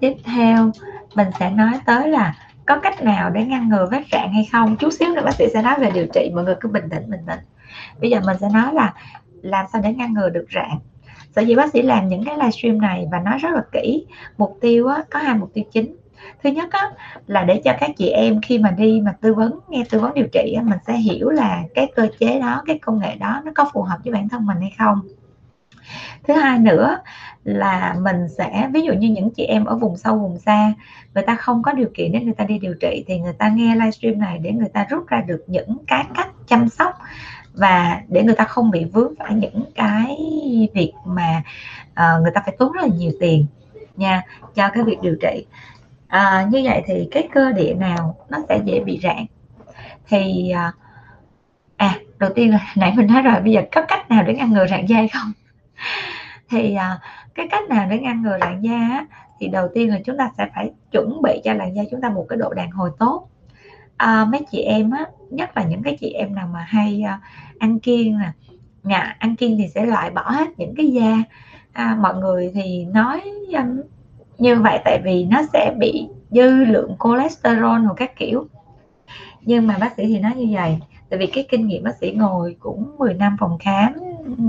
[0.01, 0.71] Tiếp theo
[1.15, 2.35] mình sẽ nói tới là
[2.67, 4.77] có cách nào để ngăn ngừa vết rạn hay không?
[4.77, 7.11] Chút xíu nữa bác sĩ sẽ nói về điều trị mọi người cứ bình tĩnh
[7.11, 7.39] bình tĩnh.
[8.01, 8.95] Bây giờ mình sẽ nói là
[9.43, 10.79] làm sao để ngăn ngừa được rạn.
[11.37, 14.07] Sở dĩ bác sĩ làm những cái livestream này và nói rất là kỹ
[14.39, 15.97] mục tiêu á, có hai mục tiêu chính.
[16.43, 16.91] Thứ nhất á,
[17.27, 20.15] là để cho các chị em khi mà đi mà tư vấn nghe tư vấn
[20.15, 23.43] điều trị á, mình sẽ hiểu là cái cơ chế đó cái công nghệ đó
[23.45, 25.01] nó có phù hợp với bản thân mình hay không.
[26.29, 26.99] Thứ hai nữa
[27.45, 30.73] là mình sẽ ví dụ như những chị em ở vùng sâu vùng xa
[31.15, 33.49] người ta không có điều kiện để người ta đi điều trị thì người ta
[33.49, 36.99] nghe livestream này để người ta rút ra được những cái cách chăm sóc
[37.55, 40.17] và để người ta không bị vướng phải những cái
[40.75, 41.43] việc mà
[41.91, 43.47] uh, người ta phải tốn rất là nhiều tiền
[43.97, 44.23] nha
[44.55, 45.47] cho cái việc điều trị.
[46.09, 49.27] À, như vậy thì cái cơ địa nào nó sẽ dễ bị rạn?
[50.09, 50.75] Thì uh,
[51.77, 54.53] à đầu tiên là nãy mình nói rồi bây giờ có cách nào để ngăn
[54.53, 55.33] ngừa rạn dây không?
[56.51, 56.99] Thì à,
[57.35, 59.07] cái cách nào để ngăn ngừa rạn da á,
[59.39, 62.09] thì đầu tiên là chúng ta sẽ phải chuẩn bị cho làn da chúng ta
[62.09, 63.29] một cái độ đàn hồi tốt.
[63.97, 67.21] À, mấy chị em á nhất là những cái chị em nào mà hay à,
[67.59, 68.33] ăn kiêng nè
[68.83, 71.17] nhà ăn kiêng thì sẽ loại bỏ hết những cái da.
[71.73, 73.23] À, mọi người thì nói
[73.59, 73.81] um,
[74.39, 78.47] như vậy tại vì nó sẽ bị dư lượng cholesterol hoặc các kiểu.
[79.43, 80.79] Nhưng mà bác sĩ thì nói như vậy
[81.11, 83.93] tại vì cái kinh nghiệm bác sĩ ngồi cũng 10 năm phòng khám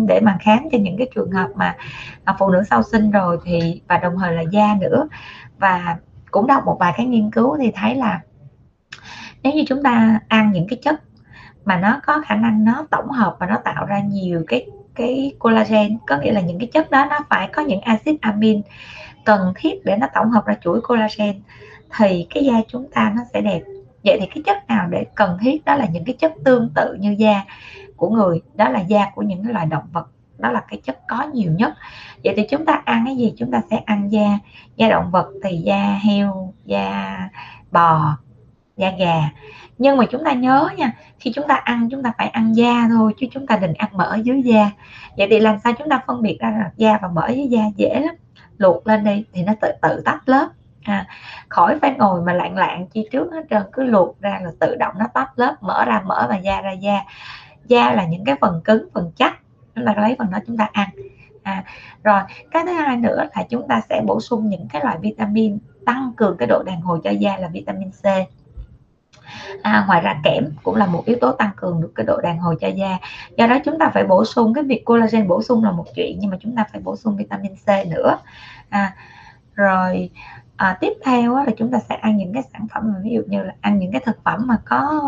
[0.07, 1.75] để mà khám cho những cái trường hợp mà
[2.23, 5.07] à, phụ nữ sau sinh rồi thì, và đồng thời là da nữa.
[5.59, 5.97] Và
[6.31, 8.21] cũng đọc một vài cái nghiên cứu thì thấy là
[9.43, 11.01] nếu như chúng ta ăn những cái chất
[11.65, 15.33] mà nó có khả năng nó tổng hợp và nó tạo ra nhiều cái cái
[15.39, 18.61] collagen, có nghĩa là những cái chất đó nó phải có những axit amin
[19.25, 21.41] cần thiết để nó tổng hợp ra chuỗi collagen,
[21.97, 23.61] thì cái da chúng ta nó sẽ đẹp
[24.03, 25.65] vậy thì cái chất nào để cần thiết?
[25.65, 27.41] Đó là những cái chất tương tự như da
[27.95, 30.99] của người, đó là da của những cái loài động vật, đó là cái chất
[31.07, 31.73] có nhiều nhất.
[32.23, 33.33] Vậy thì chúng ta ăn cái gì?
[33.37, 34.39] Chúng ta sẽ ăn da
[34.75, 37.29] da động vật thì da heo, da
[37.71, 38.17] bò,
[38.77, 39.29] da gà.
[39.77, 42.87] Nhưng mà chúng ta nhớ nha, khi chúng ta ăn, chúng ta phải ăn da
[42.89, 44.71] thôi, chứ chúng ta đừng ăn mỡ dưới da.
[45.17, 47.61] Vậy thì làm sao chúng ta phân biệt ra là da và mỡ dưới da
[47.75, 48.15] dễ lắm?
[48.57, 50.47] Luộc lên đi, thì nó tự tự tách lớp
[50.83, 51.05] à,
[51.49, 54.75] khỏi phải ngồi mà lạng lạng chi trước hết trơn cứ luộc ra là tự
[54.75, 57.01] động nó tách lớp mở ra mỡ và da ra da.
[57.65, 59.39] Da là những cái phần cứng phần chắc
[59.75, 60.89] chúng ta lấy phần đó chúng ta ăn.
[61.43, 61.63] À,
[62.03, 65.57] rồi cái thứ hai nữa là chúng ta sẽ bổ sung những cái loại vitamin
[65.85, 68.05] tăng cường cái độ đàn hồi cho da là vitamin C.
[69.63, 72.37] À, ngoài ra kẽm cũng là một yếu tố tăng cường được cái độ đàn
[72.37, 72.97] hồi cho da.
[73.37, 76.17] Do đó chúng ta phải bổ sung cái việc collagen bổ sung là một chuyện
[76.19, 78.17] nhưng mà chúng ta phải bổ sung vitamin C nữa.
[78.69, 78.95] À,
[79.53, 80.09] rồi
[80.61, 83.21] à, tiếp theo á, là chúng ta sẽ ăn những cái sản phẩm ví dụ
[83.27, 85.01] như là ăn những cái thực phẩm mà có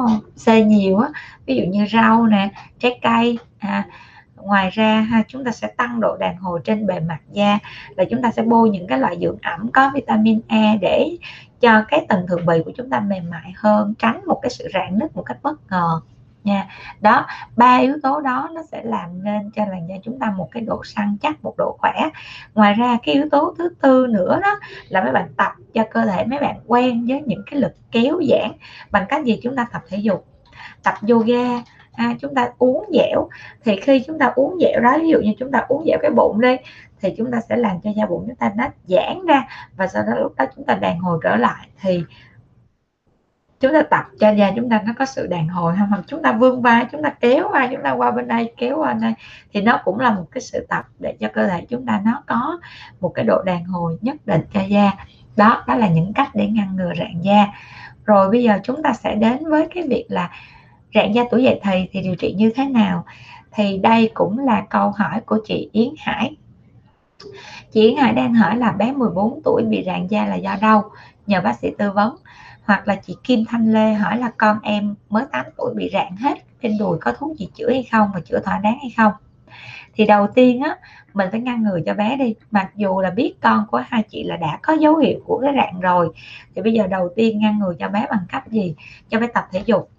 [0.46, 1.10] C nhiều á,
[1.46, 3.88] ví dụ như rau nè trái cây à,
[4.36, 7.60] ngoài ra ha chúng ta sẽ tăng độ đàn hồi trên bề mặt da
[7.96, 11.18] là chúng ta sẽ bôi những cái loại dưỡng ẩm có vitamin E để
[11.62, 14.68] cho cái tầng thượng bì của chúng ta mềm mại hơn tránh một cái sự
[14.74, 16.02] rạn nứt một cách bất ngờ
[16.44, 16.68] nha.
[17.02, 20.50] Đó ba yếu tố đó nó sẽ làm nên cho làn da chúng ta một
[20.52, 21.94] cái độ săn chắc một độ khỏe.
[22.54, 26.06] Ngoài ra cái yếu tố thứ tư nữa đó là mấy bạn tập cho cơ
[26.06, 28.52] thể mấy bạn quen với những cái lực kéo giãn
[28.92, 30.26] bằng cách gì chúng ta tập thể dục.
[30.84, 31.62] Tập yoga
[31.94, 33.30] à, chúng ta uống dẻo.
[33.64, 36.12] Thì khi chúng ta uống dẻo đó ví dụ như chúng ta uống dẻo cái
[36.12, 36.58] bụng đi
[37.02, 40.04] thì chúng ta sẽ làm cho da bụng chúng ta nó giãn ra và sau
[40.04, 41.68] đó lúc đó chúng ta đàn hồi trở lại.
[41.82, 42.04] Thì
[43.64, 46.24] chúng ta tập cho da chúng ta nó có sự đàn hồi không hoặc chúng
[46.24, 49.02] ta vươn vai, chúng ta kéo vai, chúng ta qua bên đây, kéo qua bên
[49.02, 49.14] đây.
[49.54, 52.24] Thì nó cũng là một cái sự tập để cho cơ thể chúng ta nó
[52.28, 52.60] có
[53.02, 54.92] một cái độ đàn hồi nhất định cho da.
[55.36, 57.48] Đó đó là những cách để ngăn ngừa rạn da.
[58.06, 60.30] Rồi bây giờ chúng ta sẽ đến với cái việc là
[60.94, 63.06] rạn da tuổi dậy thì thì điều trị như thế nào?
[63.52, 66.36] Thì đây cũng là câu hỏi của chị Yến Hải.
[67.72, 70.82] Chị Yến Hải đang hỏi là bé 14 tuổi bị rạn da là do đâu?
[71.28, 72.16] Nhờ bác sĩ tư vấn
[72.66, 76.16] hoặc là chị Kim Thanh Lê hỏi là con em mới 8 tuổi bị rạn
[76.16, 79.12] hết, trên đùi có thuốc gì chữa hay không và chữa thỏa đáng hay không?
[79.96, 80.78] Thì đầu tiên á,
[81.14, 82.36] mình phải ngăn ngừa cho bé đi.
[82.52, 85.54] Mặc dù là biết con của hai chị là đã có dấu hiệu của cái
[85.56, 86.10] rạn rồi,
[86.56, 88.76] thì bây giờ đầu tiên ngăn ngừa cho bé bằng cách gì?
[89.10, 89.90] Cho bé tập thể dục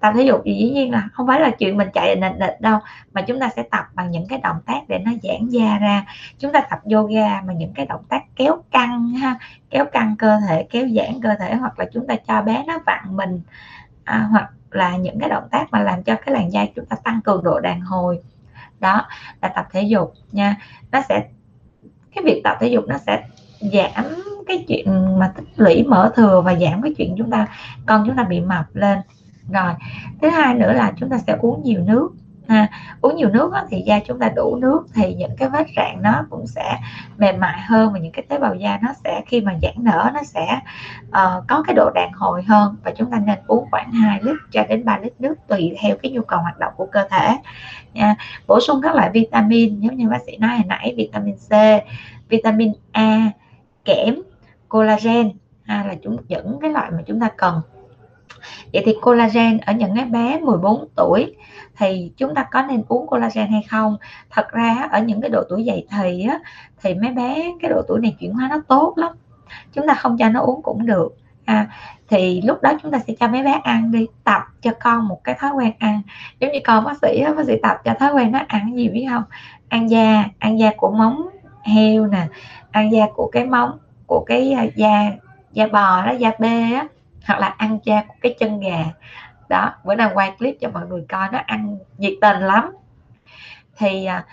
[0.00, 2.60] tập thể dục thì dĩ nhiên là không phải là chuyện mình chạy nịch nịch
[2.60, 2.78] đâu
[3.12, 6.04] mà chúng ta sẽ tập bằng những cái động tác để nó giãn da ra.
[6.38, 9.38] Chúng ta tập yoga mà những cái động tác kéo căng ha
[9.70, 12.78] kéo căng cơ thể kéo giãn cơ thể hoặc là chúng ta cho bé nó
[12.86, 13.40] vặn mình
[14.04, 16.96] à, hoặc là những cái động tác mà làm cho cái làn da chúng ta
[17.04, 18.20] tăng cường độ đàn hồi.
[18.80, 19.08] Đó
[19.42, 20.56] là tập thể dục nha.
[20.92, 21.28] Nó sẽ
[22.14, 23.24] cái việc tập thể dục nó sẽ
[23.60, 24.04] giảm
[24.46, 27.46] cái chuyện mà tích lũy mỡ thừa và giảm cái chuyện chúng ta
[27.86, 28.98] con chúng ta bị mập lên
[29.52, 29.72] rồi
[30.22, 32.10] thứ hai nữa là chúng ta sẽ uống nhiều nước
[32.48, 32.68] ha.
[33.00, 36.02] Uống nhiều nước đó, thì da chúng ta đủ nước thì những cái vết rạn
[36.02, 36.78] nó cũng sẽ
[37.18, 40.10] mềm mại hơn và những cái tế bào da nó sẽ khi mà giãn nở
[40.14, 40.60] nó sẽ
[41.08, 44.36] uh, có cái độ đàn hồi hơn và chúng ta nên uống khoảng 2 lít
[44.52, 47.36] cho đến 3 lít nước tùy theo cái nhu cầu hoạt động của cơ thể
[47.92, 48.14] nha.
[48.46, 51.52] Bổ sung các loại vitamin giống như bác sĩ nói hồi nãy vitamin C
[52.28, 53.30] vitamin A
[53.84, 54.14] kẽm
[54.68, 55.30] collagen
[55.64, 55.84] ha.
[55.84, 57.60] Là chúng những cái loại mà chúng ta cần
[58.72, 61.34] vậy thì collagen ở những cái bé 14 tuổi
[61.76, 63.96] thì chúng ta có nên uống collagen hay không?
[64.30, 66.38] Thật ra ở những cái độ tuổi dậy thì á,
[66.82, 69.12] thì mấy bé cái độ tuổi này chuyển hóa nó tốt lắm.
[69.72, 71.16] Chúng ta không cho nó uống cũng được.
[71.44, 71.68] À,
[72.08, 75.20] thì lúc đó chúng ta sẽ cho mấy bé ăn đi tập cho con một
[75.24, 76.02] cái thói quen ăn.
[76.40, 79.06] Giống như con bác sĩ bác sĩ tập cho thói quen nó ăn gì biết
[79.10, 79.22] không?
[79.68, 81.28] Ăn da ăn da của móng
[81.62, 82.26] heo nè
[82.70, 85.10] ăn da của cái móng của cái à, da
[85.52, 86.86] da bò đó da bê á
[87.26, 88.84] hoặc là ăn da của cái chân gà.
[89.48, 92.76] Đó, bữa nào quay clip cho mọi người coi, nó ăn nhiệt tình lắm.
[93.76, 94.24] Thì à,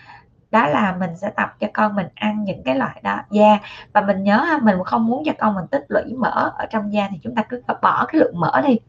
[0.51, 3.60] đó là mình sẽ tập cho con mình ăn những cái loại đó, da.
[3.93, 7.08] Và mình nhớ mình không muốn cho con mình tích lũy mỡ ở trong da
[7.12, 8.80] thì chúng ta cứ bỏ cái lượng mỡ đi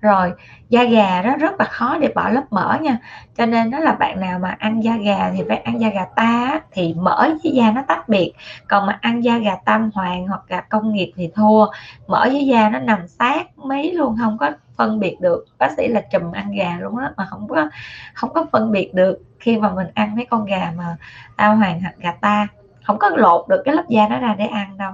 [0.00, 0.32] rồi,
[0.68, 2.98] da gà đó rất là khó để bỏ lớp mỡ nha.
[3.36, 6.04] Cho nên đó là bạn nào mà ăn da gà thì phải ăn da gà
[6.16, 8.32] ta thì mỡ với da nó tách biệt.
[8.68, 11.66] Còn mà ăn da gà tam hoàng hoặc gà công nghiệp thì thua.
[12.06, 15.44] Mỡ với da nó nằm sát mấy luôn, không có phân biệt được.
[15.58, 17.68] Bác sĩ là chùm ăn gà luôn đó, mà không có
[18.14, 20.96] không có phân biệt được khi mà mình ăn mấy con gà mà
[21.36, 22.46] tam hoàng hoặc gà ta.
[22.84, 24.92] Không có lột được cái lớp da nó ra để ăn đâu.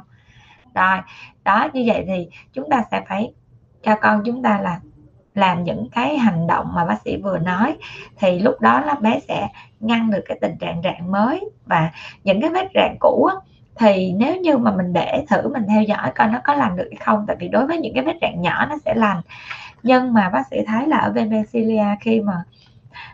[0.74, 0.98] Rồi,
[1.44, 3.32] đó, như vậy thì chúng ta sẽ phải
[3.82, 4.80] cho con chúng ta là
[5.36, 7.76] làm những cái hành động mà bác sĩ vừa nói
[8.16, 9.48] thì lúc đó là bé sẽ
[9.80, 11.50] ngăn được cái tình trạng rạn mới.
[11.66, 11.90] Và
[12.24, 13.34] những cái vết rạn cũ á,
[13.76, 16.88] thì nếu như mà mình để thử mình theo dõi coi nó có làm được
[16.90, 19.20] hay không tại vì đối với những cái vết rạn nhỏ nó sẽ lành.
[19.82, 22.44] Nhưng mà bác sĩ thấy là ở bên Pennsylvania khi mà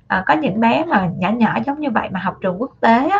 [0.06, 3.08] à, có những bé mà nhỏ nhỏ giống như vậy mà học trường quốc tế
[3.08, 3.18] á,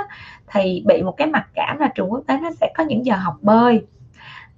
[0.53, 3.17] thì bị một cái mặc cảm là trường quốc tế nó sẽ có những giờ
[3.17, 3.83] học bơi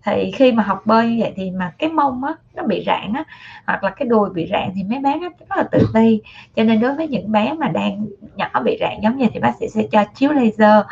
[0.04, 3.12] thì khi mà học bơi như vậy thì mà cái mông á nó bị rạn
[3.12, 3.24] á
[3.66, 6.20] hoặc là cái đùi bị rạn thì mấy bé nó rất là tự ti.
[6.56, 9.52] Cho nên đối với những bé mà đang nhỏ bị rạn giống như thì bác
[9.60, 10.84] sĩ sẽ cho chiếu laser.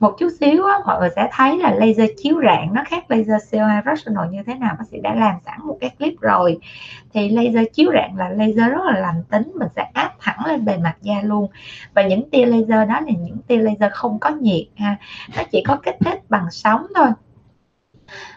[0.00, 3.54] Một chút xíu á, mọi người sẽ thấy là laser chiếu rạn nó khác laser
[3.54, 6.58] CO2 fractional như thế nào bác sĩ đã làm sẵn một cái clip rồi.
[7.14, 10.64] Thì laser chiếu rạn là laser rất là lành tính mình sẽ áp thẳng lên
[10.64, 11.48] bề mặt da luôn.
[11.94, 14.96] Và những tia laser đó là những tia laser không có nhiệt ha
[15.36, 17.08] nó chỉ có kích thích bằng sóng thôi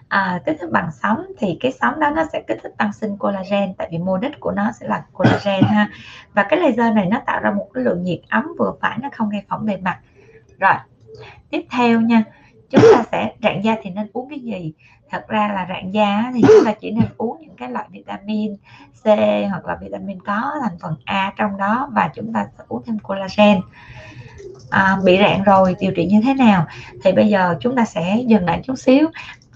[0.08, 3.18] à, kích thích bằng sóng thì cái sóng đó nó sẽ kích thích tăng sinh
[3.18, 5.90] collagen tại vì mô đích của nó sẽ là collagen ha.
[6.34, 9.10] Và cái laser này nó tạo ra một cái lượng nhiệt ấm vừa phải nó
[9.14, 10.00] không gây phỏng bề mặt.
[10.60, 10.74] Rồi
[11.50, 12.24] tiếp theo nha
[12.70, 14.74] chúng ta sẽ rạn da thì nên uống cái gì?
[15.10, 18.56] Thật ra là rạn da thì chúng ta chỉ nên uống những cái loại vitamin
[19.04, 19.06] C
[19.50, 23.00] hoặc là vitamin có thành phần A trong đó và chúng ta sẽ uống thêm
[23.00, 23.62] collagen.
[24.70, 26.66] À, bị rạn rồi điều trị như thế nào?
[27.04, 29.08] Thì bây giờ chúng ta sẽ dừng lại chút xíu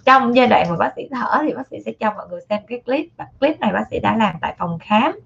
[0.06, 2.62] trong giai đoạn mà bác sĩ thở thì bác sĩ sẽ cho mọi người xem
[2.68, 5.20] cái clip và clip này bác sĩ đã làm tại phòng khám.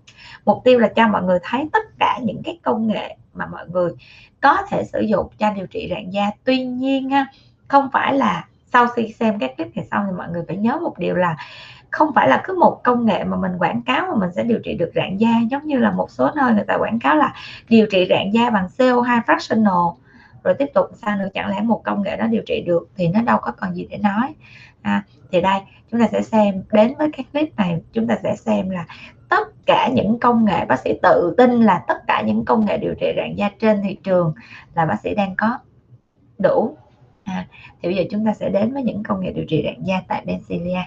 [0.46, 3.68] Mục tiêu là cho mọi người thấy tất cả những cái công nghệ mà mọi
[3.70, 3.92] người
[4.42, 6.32] có thể sử dụng cho điều trị rạn da.
[6.44, 7.10] Tuy nhiên
[7.68, 10.78] không phải là sau khi xem các clip này xong thì mọi người phải nhớ
[10.82, 11.38] một điều là
[11.90, 14.60] không phải là cứ một công nghệ mà mình quảng cáo mà mình sẽ điều
[14.64, 15.30] trị được rạn da.
[15.52, 17.34] Giống như là một số nơi người ta quảng cáo là
[17.70, 19.96] điều trị rạn da bằng CO2 fractional
[20.46, 21.28] rồi tiếp tục sao nữa?
[21.34, 23.88] Chẳng lẽ một công nghệ đó điều trị được thì nó đâu có còn gì
[23.90, 24.36] để nói?
[24.82, 25.60] À, thì đây
[25.92, 28.86] chúng ta sẽ xem đến với cái clip này chúng ta sẽ xem là
[29.30, 32.78] tất cả những công nghệ bác sĩ tự tin là tất cả những công nghệ
[32.78, 34.34] điều trị rạn da trên thị trường
[34.76, 35.60] là bác sĩ đang có
[36.38, 36.78] đủ.
[37.24, 37.48] À,
[37.82, 40.02] thì bây giờ chúng ta sẽ đến với những công nghệ điều trị rạn da
[40.08, 40.84] tại Benzilia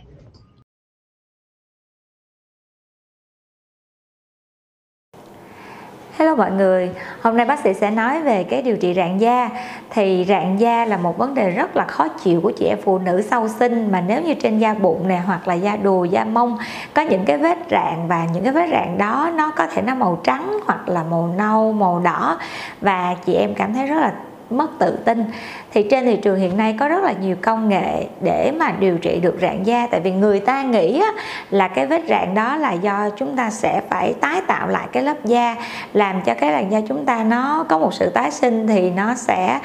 [6.19, 6.91] Hello mọi người,
[7.23, 9.51] hôm nay bác sĩ sẽ nói về cái điều trị rạn da.
[9.91, 12.99] Thì rạn da là một vấn đề rất là khó chịu của chị em phụ
[12.99, 16.25] nữ sau sinh Mà nếu như trên da bụng nè hoặc là da đùi, da
[16.25, 16.59] mông
[16.95, 19.95] Có những cái vết rạn và những cái vết rạn đó nó có thể nó
[19.95, 22.39] màu trắng hoặc là màu nâu, màu đỏ.
[22.81, 24.13] Và chị em cảm thấy rất là
[24.51, 25.25] mất tự tin.
[25.73, 28.99] Thì trên thị trường hiện nay có rất là nhiều công nghệ để mà điều
[28.99, 29.87] trị được rạn da.
[29.91, 31.03] Tại vì người ta nghĩ
[31.51, 35.03] là cái vết rạn đó là do chúng ta sẽ phải tái tạo lại cái
[35.03, 35.57] lớp da,
[35.93, 39.15] làm cho cái làn da chúng ta nó có một sự tái sinh thì nó
[39.15, 39.59] sẽ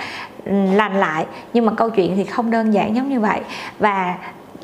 [0.45, 1.25] ừ, lành lại.
[1.53, 3.39] Nhưng mà câu chuyện thì không đơn giản giống như vậy.
[3.79, 4.15] Và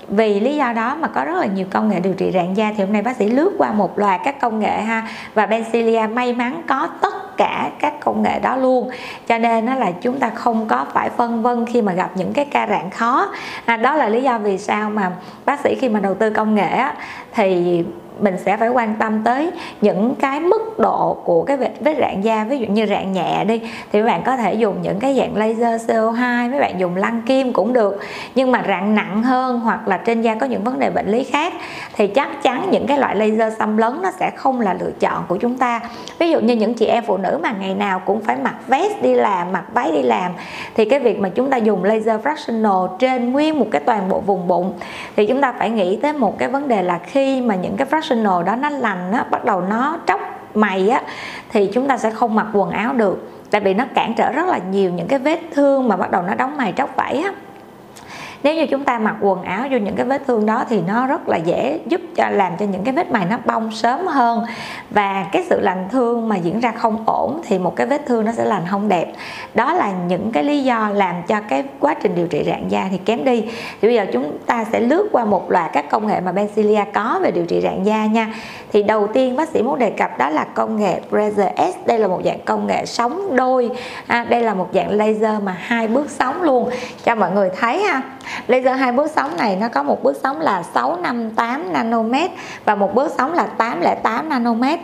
[0.09, 2.73] vì lý do đó mà có rất là nhiều công nghệ điều trị rạn da
[2.77, 5.07] thì hôm nay bác sĩ lướt qua một loạt các công nghệ ha.
[5.33, 8.89] Và Bencilia may mắn có tất cả các công nghệ đó luôn.
[9.27, 12.33] Cho nên nó là chúng ta không có phải phân vân khi mà gặp những
[12.33, 13.27] cái ca rạn khó.
[13.65, 15.11] À, đó là lý do vì sao mà
[15.45, 16.93] bác sĩ khi mà đầu tư công nghệ á,
[17.33, 17.83] thì
[18.23, 19.51] mình sẽ phải quan tâm tới
[19.81, 22.43] những cái mức độ của cái vết, vết rạn da.
[22.43, 25.37] Ví dụ như rạn nhẹ đi thì các bạn có thể dùng những cái dạng
[25.37, 27.99] laser CO2 mấy bạn dùng lăn kim cũng được.
[28.35, 31.23] Nhưng mà rạn nặng hơn hoặc là trên da có những vấn đề bệnh lý
[31.23, 31.53] khác
[31.95, 35.23] thì chắc chắn những cái loại laser xâm lấn nó sẽ không là lựa chọn
[35.27, 35.81] của chúng ta.
[36.19, 39.01] Ví dụ như những chị em phụ nữ mà ngày nào cũng phải mặc vest
[39.01, 40.31] đi làm mặc váy đi làm
[40.75, 44.19] thì cái việc mà chúng ta dùng laser fractional trên nguyên một cái toàn bộ
[44.19, 44.73] vùng bụng
[45.15, 47.87] thì chúng ta phải nghĩ tới một cái vấn đề là khi mà những cái
[47.91, 50.21] fractional emotional đó, nó lành á, bắt đầu nó tróc
[50.55, 51.01] mày á,
[51.51, 53.31] thì chúng ta sẽ không mặc quần áo được.
[53.51, 56.21] Tại vì nó cản trở rất là nhiều những cái vết thương mà bắt đầu
[56.21, 57.31] nó đóng mày tróc vảy á
[58.43, 61.07] nếu như chúng ta mặc quần áo vô những cái vết thương đó thì nó
[61.07, 64.45] rất là dễ giúp cho làm cho những cái vết mày nó bong sớm hơn.
[64.89, 68.25] Và cái sự lành thương mà diễn ra không ổn thì một cái vết thương
[68.25, 69.13] nó sẽ lành không đẹp.
[69.53, 72.87] Đó là những cái lý do làm cho cái quá trình điều trị rạn da
[72.91, 73.41] thì kém đi.
[73.81, 76.83] Thì bây giờ chúng ta sẽ lướt qua một loạt các công nghệ mà Bencilia
[76.93, 78.33] có về điều trị rạn da nha.
[78.73, 81.87] Thì đầu tiên bác sĩ muốn đề cập đó là công nghệ Laser S.
[81.87, 83.69] Đây là một dạng công nghệ sóng đôi.
[84.07, 86.69] À, đây là một dạng laser mà hai bước sóng luôn.
[87.03, 88.01] Cho mọi người thấy ha
[88.47, 92.31] laser hai bước sóng này nó có một bước sóng là 658 nanomet
[92.65, 94.79] và một bước sóng là 808 nanomet.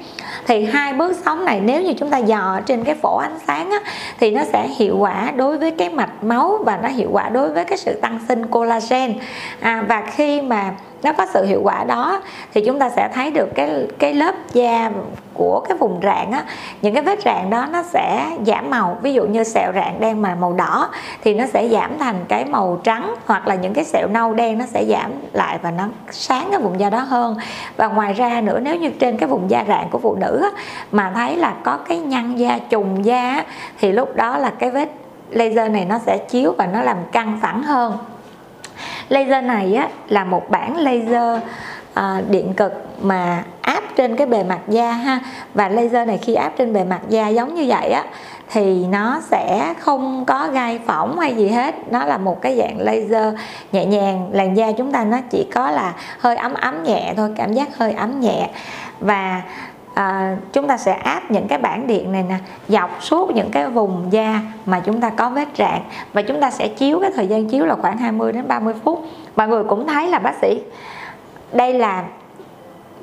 [0.48, 3.72] Thì hai bước sóng này nếu như chúng ta dò trên cái phổ ánh sáng
[3.72, 3.80] á,
[4.20, 7.50] thì nó sẽ hiệu quả đối với cái mạch máu và nó hiệu quả đối
[7.50, 9.14] với cái sự tăng sinh collagen.
[9.60, 10.72] À, và khi mà
[11.06, 12.22] nó có sự hiệu quả đó
[12.54, 14.92] thì chúng ta sẽ thấy được cái cái lớp da
[15.34, 16.44] của cái vùng rạn á.
[16.82, 18.98] Những cái vết rạn đó nó sẽ giảm màu.
[19.02, 20.90] Ví dụ như sẹo rạn đen mà màu đỏ
[21.24, 24.58] thì nó sẽ giảm thành cái màu trắng hoặc là những cái sẹo nâu đen
[24.58, 27.38] nó sẽ giảm lại và nó sáng cái vùng da đó hơn.
[27.78, 30.62] Và ngoài ra nữa nếu như trên cái vùng da rạn của phụ nữ á,
[30.92, 33.46] mà thấy là có cái nhăn da trùng da á,
[33.80, 34.90] thì lúc đó là cái vết
[35.30, 37.98] laser này nó sẽ chiếu và nó làm căng phẳng hơn
[39.10, 41.42] laser này á, là một bản laser
[41.94, 45.20] à, điện cực mà áp trên cái bề mặt da ha.
[45.54, 48.04] Và laser này khi áp trên bề mặt da giống như vậy á
[48.52, 51.76] thì nó sẽ không có gai phỏng hay gì hết.
[51.92, 53.34] Nó là một cái dạng laser
[53.72, 54.30] nhẹ nhàng.
[54.32, 57.78] Làn da chúng ta nó chỉ có là hơi ấm ấm nhẹ thôi cảm giác
[57.78, 58.50] hơi ấm nhẹ.
[59.00, 59.42] Và
[59.96, 63.68] à, chúng ta sẽ áp những cái bảng điện này nè dọc suốt những cái
[63.68, 65.82] vùng da mà chúng ta có vết rạn.
[66.14, 69.04] Và chúng ta sẽ chiếu cái thời gian chiếu là khoảng 20 đến 30 phút.
[69.36, 70.62] Mọi người cũng thấy là bác sĩ
[71.52, 72.04] đây là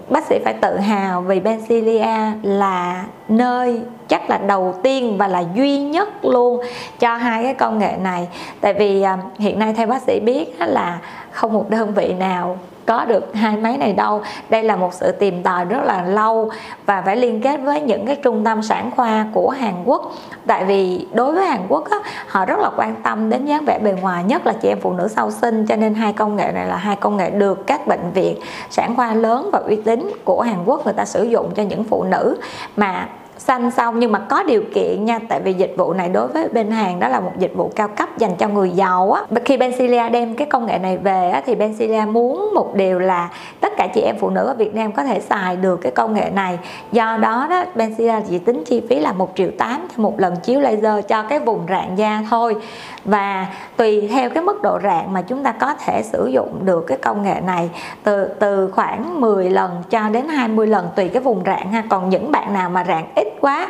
[0.09, 5.44] bác sĩ phải tự hào vì Benzilia là nơi chắc là đầu tiên và là
[5.55, 6.61] duy nhất luôn
[6.98, 8.28] cho hai cái công nghệ này.
[8.61, 10.98] Tại vì à, hiện nay theo bác sĩ biết là
[11.31, 14.22] không một đơn vị nào có được hai máy này đâu.
[14.50, 16.50] Đây là một sự tìm tòi rất là lâu
[16.86, 20.12] và phải liên kết với những cái trung tâm sản khoa của Hàn Quốc.
[20.46, 23.78] Tại vì đối với Hàn Quốc á, họ rất là quan tâm đến dáng vẻ
[23.78, 26.52] bề ngoài nhất là chị em phụ nữ sau sinh cho nên hai công nghệ
[26.54, 28.36] này là hai công nghệ được các bệnh viện
[28.70, 31.84] sản khoa lớn và uy tín của Hàn Quốc người ta sử dụng cho những
[31.84, 32.36] phụ nữ.
[32.76, 33.08] Mà
[33.42, 33.98] xanh xong.
[33.98, 37.00] Nhưng mà có điều kiện nha tại vì dịch vụ này đối với bên hàng
[37.00, 39.22] đó là một dịch vụ cao cấp dành cho người giàu á.
[39.44, 43.28] Khi Bencilia đem cái công nghệ này về á, thì Bencilia muốn một điều là
[43.61, 46.14] tất cả chị em phụ nữ ở Việt Nam có thể xài được cái công
[46.14, 46.59] nghệ này.
[46.92, 50.60] Do đó đó Bencilia chỉ tính chi phí là một triệu tám một lần chiếu
[50.60, 52.56] laser cho cái vùng rạn da thôi.
[53.04, 53.46] Và
[53.77, 56.98] tùy theo cái mức độ rạn mà chúng ta có thể sử dụng được cái
[56.98, 57.71] công nghệ này
[58.02, 61.83] từ từ khoảng 10 lần cho đến 20 lần tùy cái vùng rạn ha.
[61.88, 63.68] Còn những bạn nào mà rạn ít quá.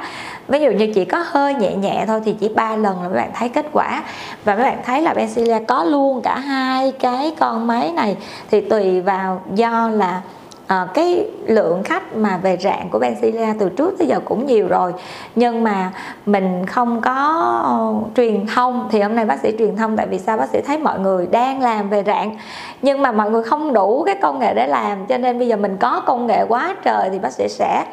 [0.48, 3.14] Ví dụ như chỉ có hơi nhẹ nhẹ thôi thì chỉ ba lần là các
[3.14, 4.02] bạn thấy kết quả.
[4.44, 8.16] Và các bạn thấy là Benzilla có luôn cả hai cái con máy này.
[8.50, 10.20] Thì tùy vào do là
[10.66, 14.68] à, cái lượng khách mà về rạng của Benzilla từ trước tới giờ cũng nhiều
[14.68, 14.92] rồi.
[15.34, 15.92] Nhưng mà
[16.26, 17.44] mình không có
[17.90, 18.88] uh, truyền thông.
[18.92, 20.36] Thì hôm nay bác sĩ truyền thông tại vì sao?
[20.36, 22.36] Bác sĩ thấy mọi người đang làm về rạng
[22.82, 25.06] nhưng mà mọi người không đủ cái công nghệ để làm.
[25.06, 27.84] Cho nên bây giờ mình có công nghệ quá trời thì bác sĩ sẽ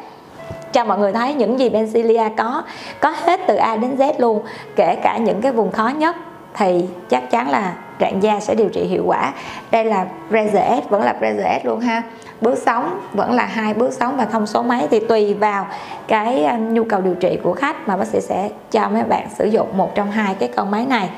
[0.72, 2.62] cho mọi người thấy những gì Bencilia có
[3.00, 4.42] có hết từ A đến Z luôn,
[4.76, 6.16] kể cả những cái vùng khó nhất,
[6.54, 9.32] thì chắc chắn là rạn da sẽ điều trị hiệu quả.
[9.70, 12.02] Đây là Razor S vẫn là Razor S luôn ha.
[12.40, 15.66] Bước sóng vẫn là hai bước sóng và thông số máy, thì tùy vào
[16.08, 19.28] cái um, nhu cầu điều trị của khách mà bác sĩ sẽ cho mấy bạn
[19.38, 21.10] sử dụng một trong hai cái con máy này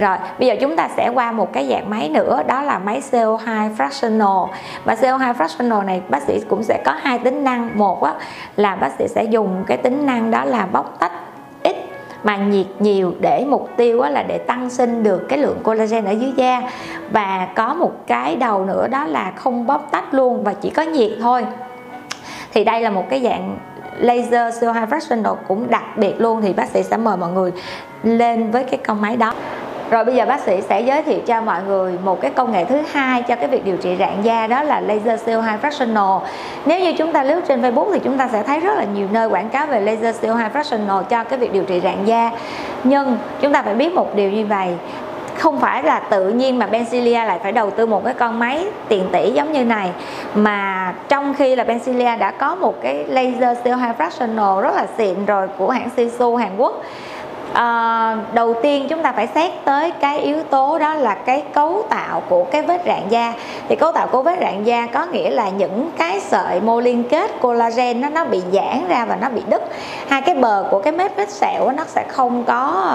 [0.00, 3.02] rồi bây giờ chúng ta sẽ qua một cái dạng máy nữa đó là máy
[3.10, 4.48] CO2 fractional.
[4.84, 7.70] Và CO2 fractional này bác sĩ cũng sẽ có hai tính năng.
[7.78, 8.14] Một á,
[8.56, 11.12] là bác sĩ sẽ dùng cái tính năng đó là bóc tách
[11.62, 11.76] ít
[12.22, 16.12] mà nhiệt nhiều để mục tiêu là để tăng sinh được cái lượng collagen ở
[16.12, 16.62] dưới da.
[17.10, 20.82] Và có một cái đầu nữa đó là không bóc tách luôn và chỉ có
[20.82, 21.46] nhiệt thôi.
[22.52, 23.58] Thì đây là một cái dạng
[23.98, 27.52] laser CO2 fractional cũng đặc biệt luôn thì bác sĩ sẽ mời mọi người
[28.02, 29.34] lên với cái con máy đó
[29.90, 32.64] rồi bây giờ bác sĩ sẽ giới thiệu cho mọi người một cái công nghệ
[32.64, 36.20] thứ hai cho cái việc điều trị rạn da đó là laser CO2 fractional.
[36.66, 39.08] Nếu như chúng ta lướt trên Facebook thì chúng ta sẽ thấy rất là nhiều
[39.12, 42.30] nơi quảng cáo về laser CO2 fractional cho cái việc điều trị rạn da.
[42.84, 44.68] Nhưng chúng ta phải biết một điều như vậy,
[45.40, 48.66] không phải là tự nhiên mà Benzilia lại phải đầu tư một cái con máy
[48.88, 49.90] tiền tỷ giống như này
[50.34, 55.26] mà trong khi là Benzilia đã có một cái laser CO2 fractional rất là xịn
[55.26, 56.82] rồi của hãng Sisu Hàn Quốc
[57.52, 61.84] à, đầu tiên chúng ta phải xét tới cái yếu tố đó là cái cấu
[61.88, 63.32] tạo của cái vết rạn da.
[63.68, 67.04] Thì cấu tạo của vết rạn da có nghĩa là những cái sợi mô liên
[67.10, 69.62] kết collagen nó nó bị giãn ra và nó bị đứt.
[70.08, 72.94] Hai cái bờ của cái mép vết sẹo nó sẽ không có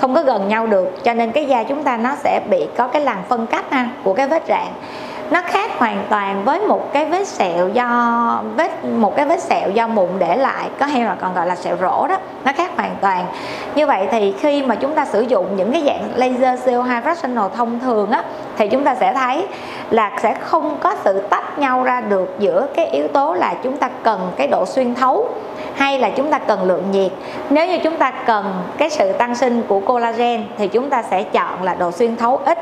[0.00, 1.04] không có gần nhau được.
[1.04, 3.88] Cho nên cái da chúng ta nó sẽ bị có cái làn phân cách ha,
[4.04, 4.66] của cái vết rạn
[5.32, 9.70] nó khác hoàn toàn với một cái vết sẹo do, vết, một cái vết sẹo
[9.70, 12.16] do mụn để lại, có hay là còn gọi là sẹo rỗ đó.
[12.44, 13.26] Nó khác hoàn toàn.
[13.74, 17.48] Như vậy thì khi mà chúng ta sử dụng những cái dạng laser CO2 fractional
[17.48, 18.22] thông thường á,
[18.56, 19.46] thì chúng ta sẽ thấy
[19.90, 23.76] là sẽ không có sự tách nhau ra được giữa cái yếu tố là chúng
[23.76, 25.28] ta cần cái độ xuyên thấu
[25.74, 27.12] hay là chúng ta cần lượng nhiệt.
[27.50, 31.22] Nếu như chúng ta cần cái sự tăng sinh của collagen thì chúng ta sẽ
[31.22, 32.58] chọn là độ xuyên thấu ít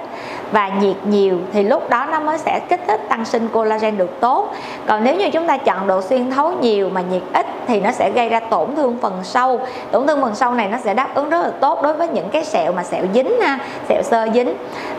[0.52, 4.20] và nhiệt nhiều thì lúc đó nó mới sẽ kích thích tăng sinh collagen được
[4.20, 4.54] tốt.
[4.86, 7.92] Còn nếu như chúng ta chọn độ xuyên thấu nhiều mà nhiệt ít thì nó
[7.92, 9.60] sẽ gây ra tổn thương phần sâu
[9.90, 12.28] tổn thương phần sâu này nó sẽ đáp ứng rất là tốt đối với những
[12.28, 13.58] cái sẹo mà sẹo dính ha,
[13.88, 14.54] sẹo sơ dính.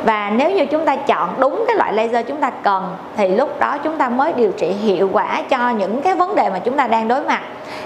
[0.05, 3.59] Và nếu như chúng ta chọn đúng cái loại laser chúng ta cần, thì lúc
[3.59, 6.77] đó chúng ta mới điều trị hiệu quả cho những cái vấn đề mà chúng
[6.77, 7.41] ta đang đối mặt.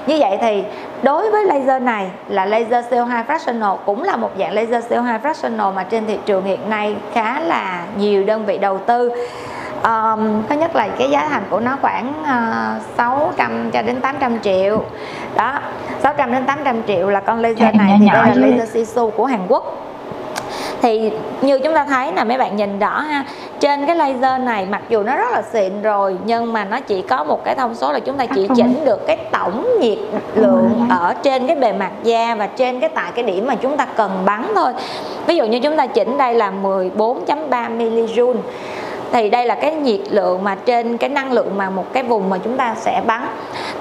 [0.07, 0.63] Như vậy thì
[1.03, 5.73] đối với laser này là laser CO2 fractional cũng là một dạng laser CO2 fractional
[5.73, 9.11] mà trên thị trường hiện nay khá là nhiều đơn vị đầu tư
[9.85, 14.39] um, thứ nhất là cái giá thành của nó khoảng uh, 600 cho đến 800
[14.39, 14.83] triệu.
[15.35, 15.59] Đó
[16.03, 19.39] 600 đến 800 triệu là con laser này thì đây là laser Sisu của Hàn
[19.47, 19.81] Quốc.
[20.81, 21.11] Thì
[21.41, 23.25] như chúng ta thấy là mấy bạn nhìn rõ ha
[23.59, 27.01] trên cái laser này mặc dù nó rất là xịn rồi nhưng mà nó chỉ
[27.01, 29.97] có một cái thông số là chúng ta chỉ chỉnh được cái tổng nhiệt
[30.35, 33.77] lượng ở trên cái bề mặt da và trên cái tại cái điểm mà chúng
[33.77, 34.73] ta cần bắn thôi.
[35.27, 38.35] Ví dụ như chúng ta chỉnh đây là 14.3 mJ
[39.11, 42.29] thì đây là cái nhiệt lượng mà trên cái năng lượng mà một cái vùng
[42.29, 43.27] mà chúng ta sẽ bắn.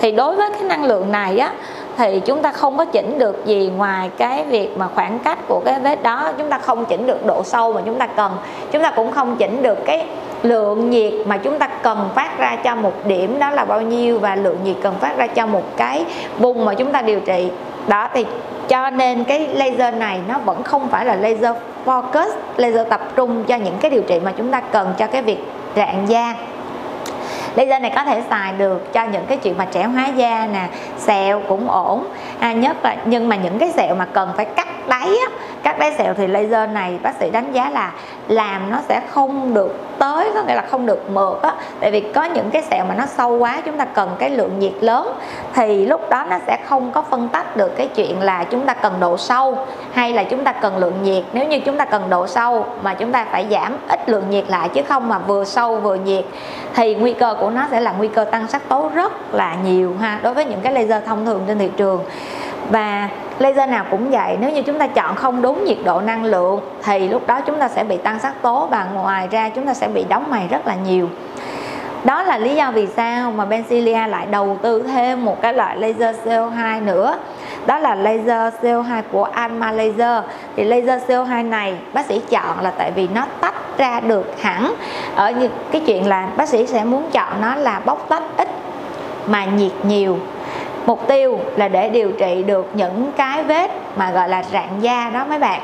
[0.00, 1.52] Thì đối với cái năng lượng này á
[1.96, 5.60] thì chúng ta không có chỉnh được gì ngoài cái việc mà khoảng cách của
[5.64, 6.32] cái vết đó.
[6.38, 8.32] Chúng ta không chỉnh được độ sâu mà chúng ta cần.
[8.70, 10.06] Chúng ta cũng không chỉnh được cái
[10.42, 14.18] lượng nhiệt mà chúng ta cần phát ra cho một điểm đó là bao nhiêu
[14.18, 16.04] và lượng nhiệt cần phát ra cho một cái
[16.38, 17.50] vùng mà chúng ta điều trị.
[17.86, 18.26] Đó, thì
[18.68, 23.44] cho nên cái laser này nó vẫn không phải là laser focus, laser tập trung
[23.44, 25.38] cho những cái điều trị mà chúng ta cần cho cái việc
[25.76, 26.34] rạng da
[27.56, 30.68] laser này có thể xài được cho những cái chuyện mà trẻ hóa da nè
[30.98, 32.04] sẹo cũng ổn.
[32.38, 35.78] À, nhất là nhưng mà những cái sẹo mà cần phải cắt đáy á, cắt
[35.78, 37.92] đáy sẹo thì laser này bác sĩ đánh giá là
[38.28, 41.54] làm nó sẽ không được tới có nghĩa là không được mượt á.
[41.80, 44.58] Tại vì có những cái sẹo mà nó sâu quá chúng ta cần cái lượng
[44.58, 45.12] nhiệt lớn
[45.54, 48.74] thì lúc đó nó sẽ không có phân tách được cái chuyện là chúng ta
[48.74, 49.58] cần độ sâu
[49.92, 51.24] hay là chúng ta cần lượng nhiệt.
[51.32, 54.44] Nếu như chúng ta cần độ sâu mà chúng ta phải giảm ít lượng nhiệt
[54.48, 56.24] lại chứ không mà vừa sâu vừa nhiệt
[56.74, 59.94] thì nguy cơ của nó sẽ là nguy cơ tăng sắc tố rất là nhiều
[60.00, 62.00] ha, đối với những cái laser thông thường trên thị trường.
[62.70, 66.24] Và laser nào cũng vậy, nếu như chúng ta chọn không đúng nhiệt độ năng
[66.24, 69.66] lượng thì lúc đó chúng ta sẽ bị tăng sắc tố và ngoài ra chúng
[69.66, 71.08] ta sẽ bị đóng mày rất là nhiều.
[72.04, 75.76] Đó là lý do vì sao mà Benzilia lại đầu tư thêm một cái loại
[75.76, 77.16] laser CO2 nữa
[77.66, 80.24] đó là laser CO2 của Alma Laser.
[80.56, 84.74] Thì laser CO2 này bác sĩ chọn là tại vì nó tách ra được hẳn.
[85.14, 88.48] Ở những cái chuyện là bác sĩ sẽ muốn chọn nó là bóc tách ít
[89.26, 90.18] mà nhiệt nhiều.
[90.86, 95.10] Mục tiêu là để điều trị được những cái vết mà gọi là rạn da
[95.14, 95.60] đó mấy bạn.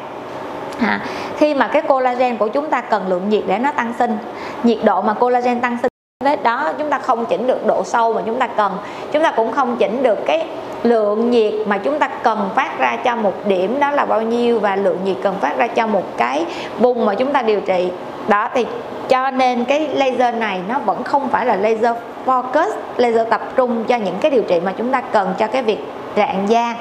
[0.80, 1.00] À,
[1.36, 4.18] khi mà cái collagen của chúng ta cần lượng nhiệt để nó tăng sinh
[4.62, 5.90] nhiệt độ mà collagen tăng sinh
[6.24, 8.72] vết đó chúng ta không chỉnh được độ sâu mà chúng ta cần.
[9.12, 10.46] Chúng ta cũng không chỉnh được cái
[10.82, 14.60] lượng nhiệt mà chúng ta cần phát ra cho một điểm đó là bao nhiêu
[14.60, 16.44] và lượng nhiệt cần phát ra cho một cái
[16.78, 17.90] vùng mà chúng ta điều trị.
[18.28, 18.66] Đó thì
[19.08, 23.84] cho nên cái laser này nó vẫn không phải là laser focus laser tập trung
[23.84, 25.78] cho những cái điều trị mà chúng ta cần cho cái việc
[26.16, 26.74] rạn da.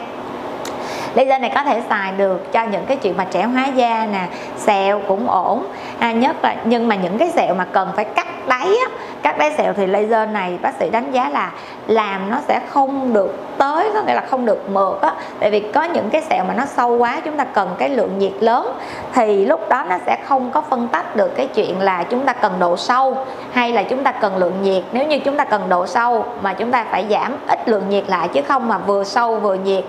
[1.16, 4.28] Laser này có thể xài được cho những cái chuyện mà trẻ hóa da nè
[4.58, 5.66] sẹo cũng ổn.
[6.00, 8.89] À, nhất là nhưng mà những cái sẹo mà cần phải cắt đáy á,
[9.22, 11.51] các đáy sẹo thì laser này bác sĩ đánh giá là
[11.88, 15.13] làm nó sẽ không được tới, có nghĩa là không được mượt á.
[15.39, 18.20] Tại vì có những cái sẹo mà nó sâu quá, chúng ta cần cái lượng
[18.20, 18.78] nhiệt lớn,
[19.13, 22.34] thì lúc đó nó sẽ không có phân tách được cái chuyện là chúng ta
[22.34, 23.17] cần độ sâu
[23.51, 24.84] hay là chúng ta cần lượng nhiệt.
[24.91, 28.03] Nếu như chúng ta cần độ sâu mà chúng ta phải giảm ít lượng nhiệt
[28.09, 29.84] lại, chứ không mà vừa sâu vừa nhiệt,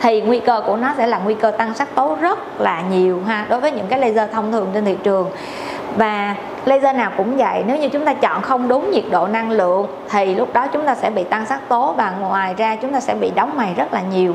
[0.00, 3.22] thì nguy cơ của nó sẽ là nguy cơ tăng sắc tố rất là nhiều
[3.26, 5.30] ha, đối với những cái laser thông thường trên thị trường.
[5.96, 6.34] Và
[6.66, 9.86] laser nào cũng vậy, nếu như chúng ta chọn không đúng nhiệt độ năng lượng,
[10.10, 13.00] thì lúc đó chúng ta sẽ bị tăng sắc tố và ngoài ra chúng ta
[13.00, 14.34] sẽ bị đóng mày rất là nhiều.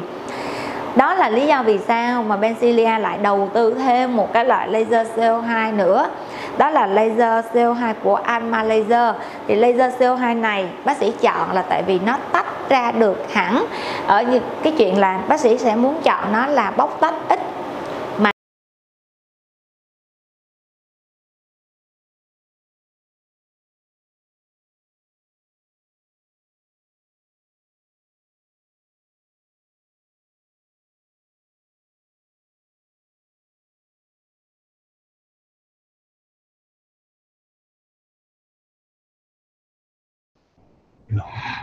[0.96, 4.68] Đó là lý do vì sao mà Benzilia lại đầu tư thêm một cái loại
[4.68, 6.10] laser CO2 nữa.
[6.58, 9.16] Đó là laser CO2 của Alma Laser.
[9.48, 13.66] Thì laser CO2 này bác sĩ chọn là tại vì nó tách ra được hẳn.
[14.08, 14.24] Ở
[14.64, 17.40] cái chuyện là bác sĩ sẽ muốn chọn nó là bóc tách ít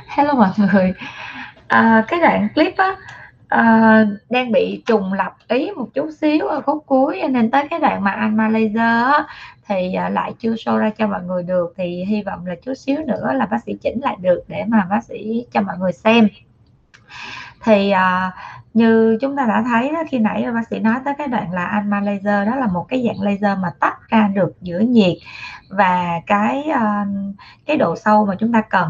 [0.08, 0.94] Hello mọi người.
[1.68, 2.96] À, cái đoạn clip á
[3.48, 7.78] à, đang bị trùng lập ý một chút xíu ở khúc cuối nên tới cái
[7.78, 9.26] đoạn mà anh Laser á,
[9.66, 12.74] thì à, lại chưa show ra cho mọi người được thì hy vọng là chút
[12.74, 15.92] xíu nữa là bác sĩ chỉnh lại được để mà bác sĩ cho mọi người
[15.92, 16.28] xem.
[17.64, 18.32] Thì à,
[18.74, 21.64] như chúng ta đã thấy đó khi nãy bác sĩ nói tới cái đoạn là
[21.64, 25.16] Alma Laser đó là một cái dạng laser mà tách ra được giữa nhiệt
[25.68, 27.06] và cái à,
[27.66, 28.88] cái độ sâu mà chúng ta cần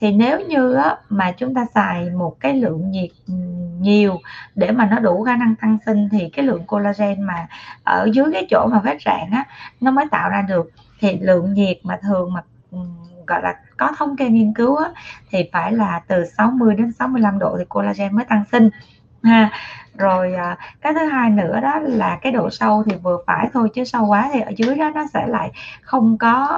[0.00, 3.34] thì nếu như á, mà chúng ta xài một cái lượng nhiệt ừ,
[3.80, 4.20] nhiều
[4.54, 7.46] để mà nó đủ khả năng tăng sinh thì cái lượng collagen mà
[7.84, 9.44] ở dưới cái chỗ mà vết rạn á
[9.80, 10.70] nó mới tạo ra được.
[11.00, 12.78] Thì lượng nhiệt mà thường mà ừ,
[13.26, 14.90] gọi là có thống kê nghiên cứu á,
[15.30, 18.70] thì phải là từ 60 đến 65 độ thì collagen mới tăng sinh
[19.22, 19.50] ha.
[19.98, 23.68] Rồi à, cái thứ hai nữa đó là cái độ sâu thì vừa phải thôi
[23.74, 25.50] chứ sâu quá thì ở dưới đó nó sẽ lại
[25.82, 26.48] không có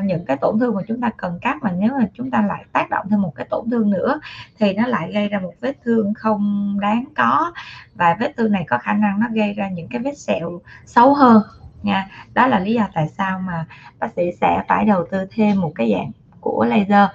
[0.00, 1.62] uh, những cái tổn thương mà chúng ta cần cắt.
[1.62, 4.20] Mà nếu mà chúng ta lại tác động thêm một cái tổn thương nữa
[4.58, 7.52] thì nó lại gây ra một vết thương không đáng có.
[7.94, 11.14] Và vết thương này có khả năng nó gây ra những cái vết sẹo xấu
[11.14, 11.42] hơn
[11.82, 12.08] nha.
[12.34, 13.66] Đó là lý do tại sao mà
[13.98, 16.10] bác sĩ sẽ phải đầu tư thêm một cái dạng
[16.40, 17.08] của laser.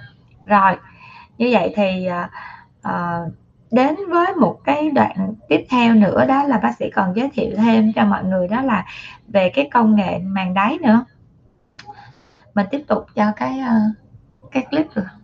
[0.46, 0.76] Rồi
[1.38, 2.30] như vậy thì uh,
[2.88, 3.32] uh,
[3.72, 7.56] đến với một cái đoạn tiếp theo nữa đó là bác sĩ còn giới thiệu
[7.56, 8.86] thêm cho mọi người đó là
[9.28, 11.04] về cái công nghệ màng đáy nữa.
[12.54, 13.74] Mình tiếp tục cho cái ờ,
[14.50, 15.21] cái clip được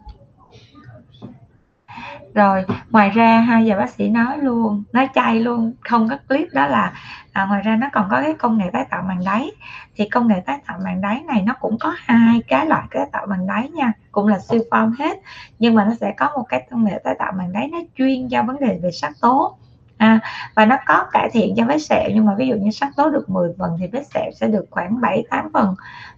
[2.39, 6.49] rồi ngoài ra hai giờ bác sĩ nói luôn nói chay luôn không có clip
[6.53, 6.93] đó là
[7.33, 9.51] à, ngoài ra nó còn có cái công nghệ tái tạo màng đáy.
[9.97, 13.07] Thì công nghệ tái tạo màng đáy này nó cũng có hai cái loại tái
[13.13, 15.19] tạo màng đáy nha cũng là siêu form hết
[15.59, 18.29] nhưng mà nó sẽ có một cái công nghệ tái tạo màng đáy nó chuyên
[18.29, 19.57] cho vấn đề về sắc tố
[19.97, 20.21] à,
[20.55, 23.11] và nó có cải thiện cho vết sẹo nhưng mà ví dụ như sắc tố
[23.11, 25.75] được 10 phần thì vết sẹo sẽ được khoảng 7 8 phần.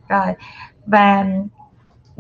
[0.09, 0.27] Rồi
[0.87, 1.25] và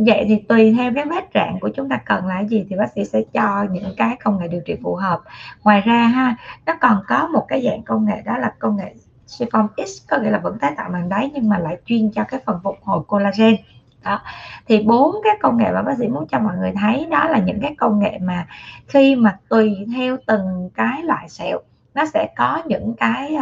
[0.06, 2.92] vậy thì tùy theo cái vết rạn của chúng ta cần là gì thì bác
[2.94, 5.20] sĩ sẽ cho những cái công nghệ điều trị phù hợp.
[5.64, 6.36] Ngoài ra ha,
[6.66, 8.94] nó còn có một cái dạng công nghệ đó là công nghệ
[9.26, 12.24] siphon X, có nghĩa là vẫn tái tạo màng đáy nhưng mà lại chuyên cho
[12.24, 13.56] cái phần phục hồi collagen.
[14.04, 14.20] Đó,
[14.66, 17.38] thì bốn cái công nghệ mà bác sĩ muốn cho mọi người thấy đó là
[17.38, 18.46] những cái công nghệ mà
[18.88, 21.58] khi mà tùy theo từng cái loại sẹo
[21.94, 23.36] nó sẽ có những cái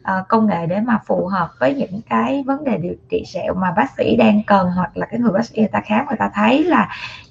[0.00, 3.54] uh, công nghệ để mà phù hợp với những cái vấn đề điều trị sẹo
[3.54, 6.16] mà bác sĩ đang cần hoặc là cái người bác sĩ người ta khám người
[6.18, 6.88] ta thấy là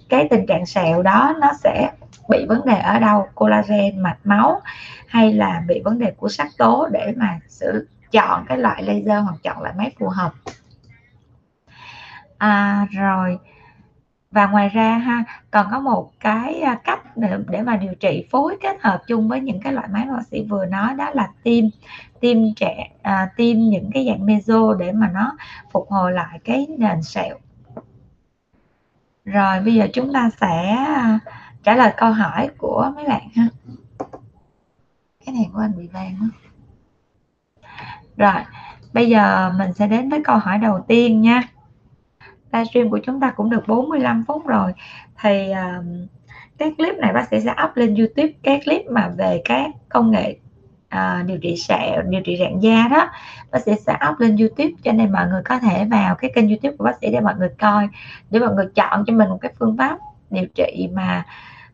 [0.10, 1.92] cái tình trạng sẹo đó nó sẽ
[2.30, 4.62] bị vấn đề ở đâu collagen mạch máu
[5.08, 9.24] hay là bị vấn đề của sắc tố để mà sự chọn cái loại laser
[9.24, 10.32] hoặc chọn loại máy phù hợp.
[12.38, 13.40] À, rồi
[14.32, 18.28] và ngoài ra ha còn có một cái à, cách để, để mà điều trị
[18.32, 21.28] phối kết hợp chung với những cái loại máy bác sĩ vừa nói đó là
[21.44, 21.66] tiêm
[22.20, 25.38] tiêm trẻ à, tiêm những cái dạng meso để mà nó
[25.72, 27.38] phục hồi lại cái nền sẹo.
[29.26, 31.20] Rồi bây giờ chúng ta sẽ à,
[31.64, 33.48] trả lời câu hỏi của mấy bạn ha.
[35.26, 36.30] Cái này của anh bị vàng quá.
[38.18, 38.44] Rồi
[38.94, 41.44] bây giờ mình sẽ đến với câu hỏi đầu tiên nha
[42.54, 44.72] livestream của chúng ta cũng được 45 phút rồi.
[45.22, 45.86] Thì uh,
[46.58, 50.12] cái clip này bác sĩ sẽ up lên YouTube cái clip mà về các công
[50.12, 50.36] nghệ
[50.96, 53.10] uh, điều trị sẹo điều trị rạn da đó
[53.52, 56.48] bác sĩ sẽ up lên YouTube cho nên mọi người có thể vào cái kênh
[56.48, 57.88] YouTube của bác sĩ để mọi người coi
[58.30, 59.98] để mọi người chọn cho mình một cái phương pháp
[60.30, 61.26] điều trị mà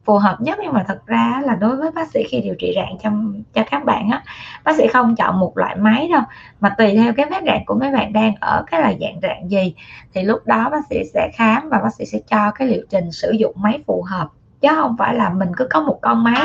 [0.06, 0.60] phù hợp nhất.
[0.64, 3.12] Nhưng mà thật ra là đối với bác sĩ khi điều trị rạn cho
[3.54, 4.24] cho các bạn á
[4.64, 6.22] bác sĩ không chọn một loại máy đâu
[6.60, 9.48] mà tùy theo cái vết rạn của mấy bạn đang ở cái là dạng rạn
[9.48, 9.76] gì
[10.14, 13.12] thì lúc đó bác sĩ sẽ khám và bác sĩ sẽ cho cái liệu trình
[13.12, 14.28] sử dụng máy phù hợp.
[14.62, 16.42] Chứ không phải là mình cứ có một con máy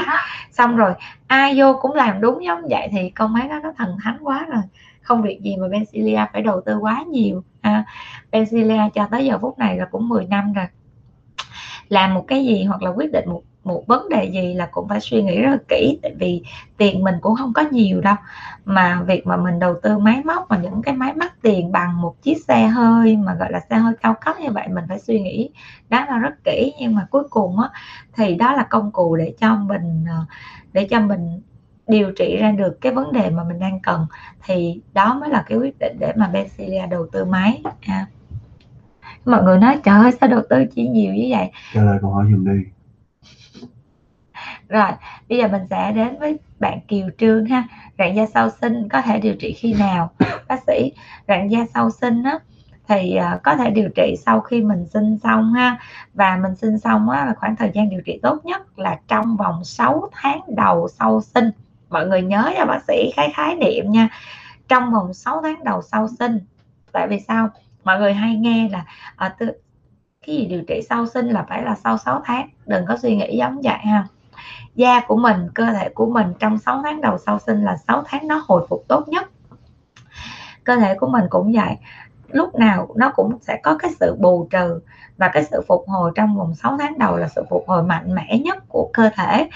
[0.51, 0.93] xong rồi
[1.27, 4.47] ai vô cũng làm đúng giống vậy thì con máy đó nó thần thánh quá
[4.53, 4.63] rồi.
[5.03, 7.43] Không việc gì mà Benzilia phải đầu tư quá nhiều.
[7.61, 7.85] À,
[8.33, 10.67] Benzilia cho tới giờ phút này là cũng 10 năm rồi.
[11.89, 14.89] Làm một cái gì hoặc là quyết định một một vấn đề gì là cũng
[14.89, 16.43] phải suy nghĩ rất là kỹ, tại vì
[16.77, 18.15] tiền mình cũng không có nhiều đâu.
[18.65, 22.01] Mà việc mà mình đầu tư máy móc và những cái máy mắc tiền bằng
[22.01, 24.99] một chiếc xe hơi mà, gọi là, xe hơi cao cấp như vậy mình phải
[24.99, 25.51] suy nghĩ
[25.89, 26.73] đó là rất kỹ.
[26.81, 27.69] Nhưng mà cuối cùng á,
[28.15, 30.25] thì đó là công cụ để cho mình ờ,
[30.73, 31.41] để cho mình
[31.89, 34.07] điều trị ra được cái vấn đề mà mình đang cần.
[34.45, 38.07] Thì đó mới là cái quyết định để mà Benzilia đầu tư máy à.
[39.25, 41.51] mọi người nói, trời ơi, sao đầu tư chỉ nhiều như vậy?
[41.75, 42.63] Trả lời câu hỏi giùm đi
[44.71, 44.91] rồi
[45.29, 47.65] bây giờ mình sẽ đến với bạn Kiều Trương ha.
[47.99, 50.11] Rạn da sau sinh có thể điều trị khi nào?
[50.49, 50.93] Bác sĩ
[51.29, 52.39] rạn da sau sinh á
[52.89, 55.79] thì uh, có thể điều trị sau khi mình sinh xong ha.
[56.15, 59.37] Và mình sinh xong á là khoảng thời gian điều trị tốt nhất là trong
[59.37, 61.51] vòng 6 tháng đầu sau sinh.
[61.89, 64.09] Mọi người nhớ nha bác sĩ khái khái niệm nha.
[64.69, 66.39] Trong vòng 6 tháng đầu sau sinh.
[66.93, 67.49] Tại vì sao?
[67.85, 68.85] Mọi người hay nghe là
[69.17, 69.47] à, tự,
[70.27, 72.49] cái gì điều trị sau sinh là phải là sau 6 tháng.
[72.67, 74.05] Đừng có suy nghĩ giống vậy ha
[74.75, 78.03] da của mình cơ thể của mình trong 6 tháng đầu sau sinh là 6
[78.07, 79.31] tháng nó hồi phục tốt nhất.
[80.65, 81.77] Cơ thể của mình cũng vậy.
[82.29, 84.81] Lúc nào nó cũng sẽ có cái sự bù trừ
[85.17, 88.15] và cái sự phục hồi trong vòng 6 tháng đầu là sự phục hồi mạnh
[88.15, 89.49] mẽ nhất của cơ thể.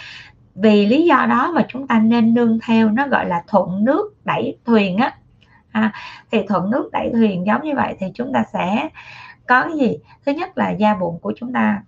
[0.55, 4.15] Vì lý do đó mà chúng ta nên nương theo nó gọi là thuận nước
[4.25, 5.13] đẩy thuyền á.
[5.73, 5.93] À,
[6.31, 8.89] thì thuận nước đẩy thuyền giống như vậy thì chúng ta sẽ
[9.47, 9.99] có cái gì?
[10.27, 11.83] Thứ nhất là da bụng của chúng ta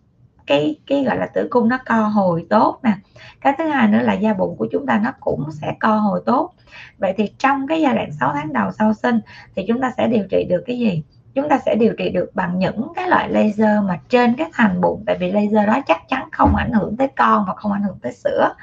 [0.47, 2.93] cái cái gọi là tử cung nó co hồi tốt nè.
[3.41, 6.23] Cái thứ hai nữa là da bụng của chúng ta nó cũng sẽ co hồi
[6.27, 6.55] tốt.
[6.99, 9.21] Vậy thì trong cái giai đoạn 6 tháng đầu sau sinh
[9.57, 11.03] thì chúng ta sẽ điều trị được cái gì?
[11.35, 14.81] Chúng ta sẽ điều trị được bằng những cái loại laser mà trên cái thành
[14.81, 17.83] bụng, tại vì laser đó chắc chắn không ảnh hưởng tới con và không ảnh
[17.83, 18.55] hưởng tới sữa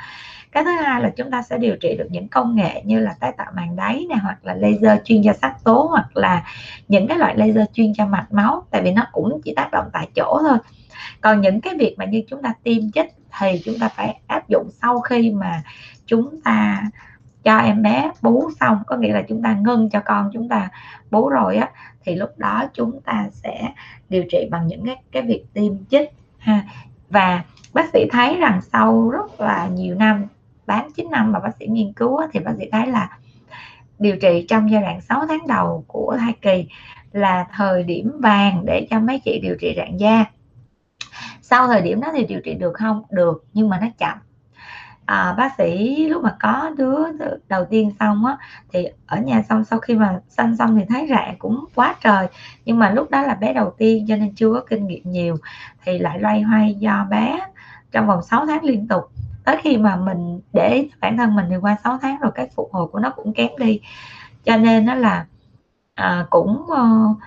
[0.54, 3.14] cái thứ hai là chúng ta sẽ điều trị được những công nghệ như là
[3.20, 6.44] tái tạo màng đáy này, hoặc là laser chuyên gia sắc tố, hoặc là
[6.88, 9.90] những cái loại laser chuyên cho mạch máu, tại vì nó cũng chỉ tác động
[9.94, 10.58] tại chỗ thôi.
[11.22, 14.50] Còn những cái việc mà như chúng ta tiêm chích thì chúng ta phải áp
[14.50, 15.64] dụng sau khi mà
[16.06, 16.84] chúng ta
[17.44, 18.84] cho em bé bú xong.
[18.88, 20.70] Có nghĩa là chúng ta ngưng cho con chúng ta
[21.12, 21.70] bú rồi á,
[22.06, 23.70] thì lúc đó chúng ta sẽ
[24.10, 26.64] điều trị bằng những cái cái việc tiêm chích, ha.
[27.10, 27.44] Và
[27.74, 30.28] bác sĩ thấy rằng sau rất là nhiều năm
[30.66, 33.18] 8 9 năm mà bác sĩ nghiên cứu thì bác sĩ thấy là
[34.00, 36.68] điều trị trong giai đoạn 6 tháng đầu của thai kỳ
[37.12, 40.26] là thời điểm vàng để cho mấy chị điều trị rạn da.
[41.42, 43.04] Sau thời điểm đó thì điều trị được không?
[43.10, 44.18] Được nhưng mà nó chậm.
[45.06, 46.98] À, bác sĩ lúc mà có đứa
[47.48, 48.38] đầu tiên xong á
[48.74, 52.28] thì ở nhà xong sau khi mà sanh xong thì thấy rạn cũng quá trời.
[52.66, 55.36] Nhưng mà lúc đó là bé đầu tiên cho nên chưa có kinh nghiệm nhiều
[55.84, 57.40] thì lại loay hoay do bé
[57.92, 59.04] trong vòng 6 tháng liên tục
[59.46, 62.70] tới khi mà mình để bản thân mình thì qua 6 tháng rồi cái phục
[62.74, 63.82] hồi của nó cũng kém đi.
[64.44, 65.26] Cho nên nó là
[65.96, 67.18] à, cũng uh,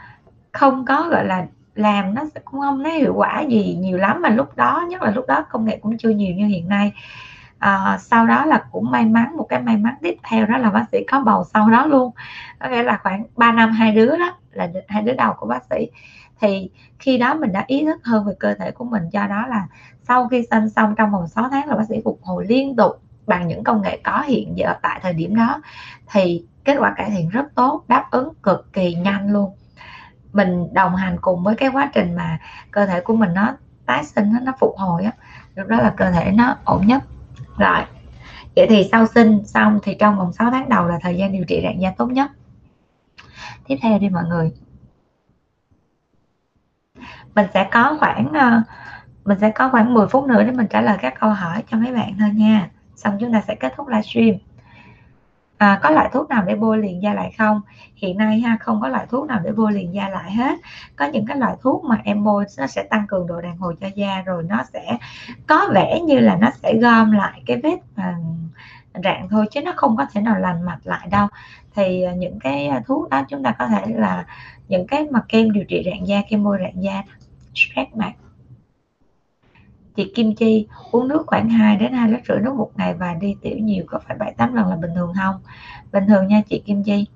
[0.53, 4.23] không có gọi là làm nó cũng không thấy hiệu quả gì nhiều lắm.
[4.23, 6.93] Mà lúc đó nhất là lúc đó công nghệ cũng chưa nhiều như hiện nay.
[7.59, 10.71] À, sau đó là cũng may mắn một cái may mắn tiếp theo đó là
[10.71, 12.13] bác sĩ có bầu sau đó luôn.
[12.59, 15.65] Có nghĩa là khoảng 3 năm hai đứa đó là hai đứa đầu của bác
[15.71, 15.87] sĩ
[16.41, 19.47] thì khi đó mình đã ý thức hơn về cơ thể của mình do đó
[19.47, 19.67] là
[20.03, 23.03] sau khi sinh xong trong vòng 6 tháng là bác sĩ phục hồi liên tục
[23.27, 25.63] bằng những công nghệ có hiện giờ tại thời điểm đó.
[26.13, 29.51] Thì kết quả cải thiện rất tốt đáp ứng cực kỳ nhanh luôn.
[30.33, 32.39] Mình đồng hành cùng với cái quá trình mà
[32.71, 33.57] cơ thể của mình nó
[33.87, 35.13] tái sinh nó, nó phục hồi á
[35.55, 37.03] lúc đó là cơ thể nó ổn nhất.
[37.59, 37.85] Rồi
[38.57, 41.45] vậy thì sau sinh xong thì trong vòng 6 tháng đầu là thời gian điều
[41.45, 42.31] trị rạn da tốt nhất.
[43.67, 44.53] Tiếp theo đi mọi người
[47.37, 48.63] mình sẽ có khoảng ờ,
[49.25, 51.77] mình sẽ có khoảng 10 phút nữa để mình trả lời các câu hỏi cho
[51.77, 52.71] mấy bạn thôi nha.
[52.97, 54.35] Xong chúng ta sẽ kết thúc livestream.
[55.59, 57.61] À, có loại thuốc nào để bôi liền da lại không?
[57.97, 60.59] Hiện nay ha không có loại thuốc nào để bôi liền da lại hết.
[60.97, 63.77] Có những cái loại thuốc mà em bôi nó sẽ tăng cường độ đàn hồi
[63.81, 64.99] cho da rồi nó sẽ
[65.47, 68.13] có vẻ như là nó sẽ gom lại cái vết ờ,
[69.05, 71.29] rạn thôi chứ nó không có thể nào lành mạch lại đâu.
[71.75, 74.25] Thì ờ, những cái thuốc đó chúng ta có thể là
[74.69, 77.03] những cái mà kem điều trị rạn da kem bôi rạn da
[77.57, 78.13] stress mặt
[79.97, 83.15] chị Kim Chi, uống nước khoảng 2 đến 2 lít rưỡi nước một ngày và
[83.15, 85.35] đi tiểu nhiều có phải 7 8 lần là bình thường không?
[85.93, 87.07] Bình thường nha chị Kim Chi.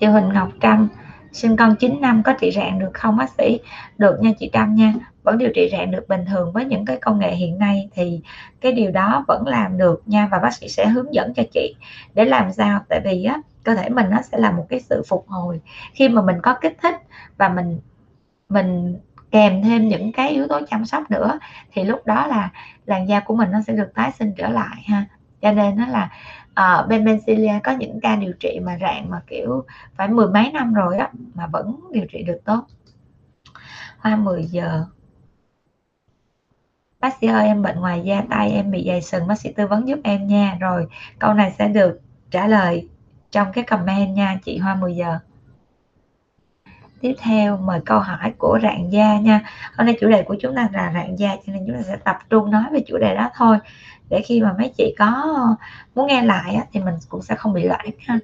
[0.00, 0.88] Chị Huỳnh Ngọc Trâm
[1.32, 3.60] sinh con 9 năm, có trị rạn được không bác sĩ?
[3.98, 4.94] Được nha chị Trâm nha.
[5.22, 8.20] Vẫn điều trị rạn được bình thường với những cái công nghệ hiện nay thì
[8.60, 11.74] cái điều đó vẫn làm được nha và bác sĩ sẽ hướng dẫn cho chị
[12.14, 15.02] để làm sao tại vì á cơ thể mình nó sẽ là một cái sự
[15.08, 15.60] phục hồi.
[15.94, 16.94] Khi mà mình có kích thích
[17.36, 17.80] và mình
[18.48, 18.98] mình
[19.30, 21.38] kèm thêm những cái yếu tố chăm sóc nữa
[21.72, 22.50] thì lúc đó là
[22.86, 25.06] làn da của mình nó sẽ được tái sinh trở lại ha.
[25.42, 26.10] Cho nên nó là
[26.50, 29.64] uh, bên Bencilia có những ca điều trị mà rạn mà kiểu
[29.96, 32.66] phải mười mấy năm rồi á mà vẫn điều trị được tốt.
[33.98, 34.84] Hoa 10 giờ.
[37.00, 39.66] Bác sĩ ơi em bệnh ngoài da tay em bị dày sừng bác sĩ tư
[39.66, 40.56] vấn giúp em nha.
[40.60, 40.86] Rồi
[41.18, 42.00] câu này sẽ được
[42.30, 42.88] trả lời
[43.32, 45.18] trong cái comment nha, chị hoa 10 giờ.
[47.00, 49.40] Tiếp theo, mời câu hỏi của rạn da nha.
[49.76, 51.96] Hôm nay chủ đề của chúng ta là rạn da cho nên chúng ta sẽ
[51.96, 53.58] tập trung nói về chủ đề đó thôi.
[54.10, 55.36] Để khi mà mấy chị có
[55.94, 58.18] muốn nghe lại thì mình cũng sẽ không bị loãng ha.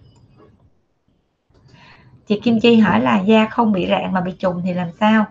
[2.26, 5.26] Chị Kim Chi hỏi là da không bị rạn mà bị trùng thì làm sao?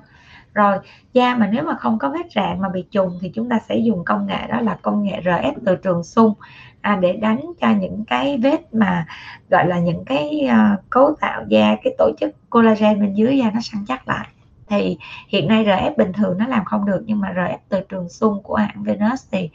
[0.53, 0.77] Rồi
[1.13, 3.77] da mà nếu mà không có vết rạn mà bị trùng thì chúng ta sẽ
[3.77, 6.33] dùng công nghệ đó là công nghệ RF từ trường xung
[6.81, 9.05] à, để đánh cho những cái vết mà
[9.49, 13.51] gọi là những cái uh, cấu tạo da cái tổ chức collagen bên dưới da
[13.53, 14.27] nó săn chắc lại.
[14.69, 18.09] Thì hiện nay RF bình thường nó làm không được nhưng mà RF từ trường
[18.09, 19.49] xung của hãng Venus thì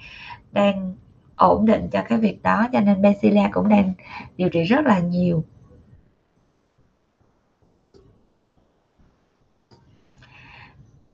[0.52, 0.94] đang
[1.36, 3.92] ổn định cho cái việc đó cho nên Benzilla cũng đang
[4.36, 5.44] điều trị rất là nhiều.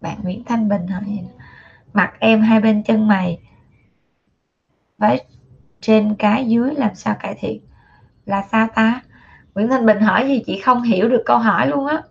[0.00, 1.28] Bạn Nguyễn Thanh Bình hỏi
[1.92, 3.40] mặt em hai bên chân mày
[4.98, 5.22] với
[5.80, 7.60] trên cái dưới làm sao cải thiện?
[8.24, 9.02] Là sao ta?
[9.54, 12.02] Nguyễn Thanh Bình hỏi gì chị không hiểu được câu hỏi luôn á.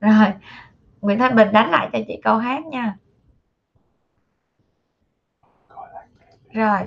[0.00, 0.32] Rồi
[1.00, 2.96] Nguyễn Thanh Bình đánh lại cho chị câu hát nha.
[6.52, 6.80] Rồi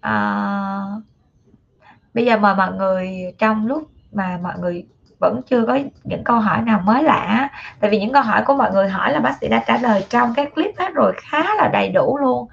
[0.00, 0.80] à,
[2.14, 4.86] bây giờ mời mọi người trong lúc mà mọi người
[5.24, 7.48] vẫn chưa có những câu hỏi nào mới lạ.
[7.80, 10.06] Tại vì những câu hỏi của mọi người hỏi là bác sĩ đã trả lời
[10.08, 12.48] trong cái clip hết rồi khá là đầy đủ luôn.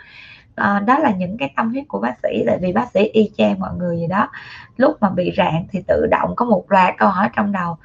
[0.55, 3.31] À, đó là những cái tâm huyết của bác sĩ tại vì bác sĩ y
[3.37, 4.29] chang mọi người gì đó.
[4.77, 7.77] Lúc mà bị rạn thì tự động có một loạt câu hỏi trong đầu.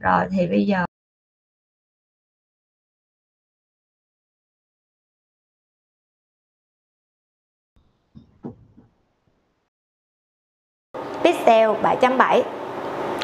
[0.00, 0.84] Rồi thì bây giờ
[11.24, 12.42] pixel 7.7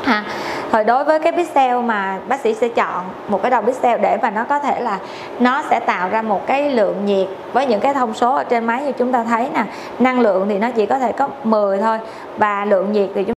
[0.05, 4.01] ha rồi đối với cái pixel mà bác sĩ sẽ chọn một cái đầu pixel
[4.01, 4.99] để mà nó có thể là
[5.39, 8.65] nó sẽ tạo ra một cái lượng nhiệt với những cái thông số ở trên
[8.65, 9.65] máy như chúng ta thấy nè.
[9.99, 11.99] Năng lượng thì nó chỉ có thể có 10 thôi
[12.37, 13.35] và lượng nhiệt thì chúng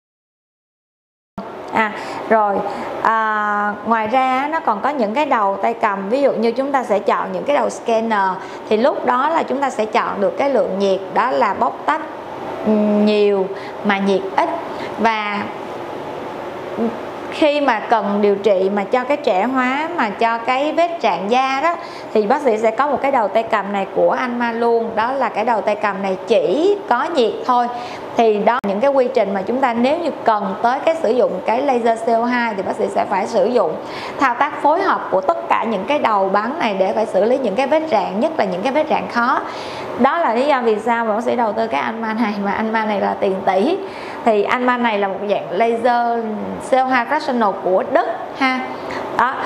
[1.73, 1.91] à
[2.29, 2.55] rồi
[3.03, 6.09] à, ngoài ra nó còn có những cái đầu tay cầm.
[6.09, 8.29] Ví dụ như chúng ta sẽ chọn những cái đầu scanner
[8.69, 11.77] thì lúc đó là chúng ta sẽ chọn được cái lượng nhiệt đó là bóc
[11.85, 12.01] tách
[13.05, 13.47] nhiều
[13.83, 14.49] mà nhiệt ít.
[14.99, 15.43] Và
[17.31, 21.31] khi mà cần điều trị mà cho cái trẻ hóa, mà cho cái vết trạng
[21.31, 21.75] da đó,
[22.13, 24.89] thì bác sĩ sẽ có một cái đầu tay cầm này của anh Ma luôn
[24.95, 27.67] đó là cái đầu tay cầm này chỉ có nhiệt thôi.
[28.17, 31.11] Thì đó những cái quy trình mà chúng ta nếu như cần tới cái sử
[31.11, 33.75] dụng cái laser CO2 thì bác sĩ sẽ phải sử dụng.
[34.19, 37.23] Thao tác phối hợp của tất cả những cái đầu bắn này để phải xử
[37.23, 39.41] lý những cái vết rạn, nhất là những cái vết rạn khó.
[39.99, 42.33] Đó là lý do vì sao mà bác sĩ đầu tư cái anh ma này,
[42.43, 43.77] mà anh ma này là tiền tỷ
[44.25, 46.25] thì anh ma này là một dạng laser
[46.69, 48.05] CO2 fractional của Đức
[48.37, 48.67] ha.
[49.17, 49.43] Đó.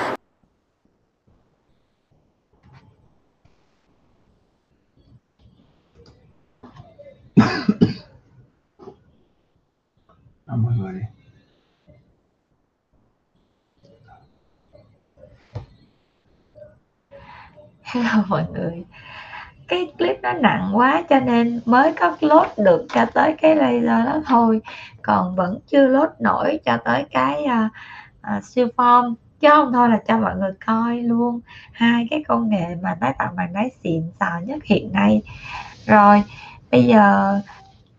[10.46, 11.02] À, mọi người
[17.82, 18.84] hello mọi người
[19.68, 24.06] cái clip nó nặng quá cho nên mới có lốt được cho tới cái laser
[24.06, 24.60] đó thôi.
[25.02, 27.72] Còn vẫn chưa lốt nổi cho tới cái uh,
[28.36, 29.14] uh, siêu form.
[29.40, 31.40] Chứ không thôi là cho mọi người coi luôn.
[31.72, 35.22] Hai cái công nghệ mà tái tạo màng đáy xịn sò nhất hiện nay.
[35.86, 36.22] Rồi
[36.70, 37.38] bây giờ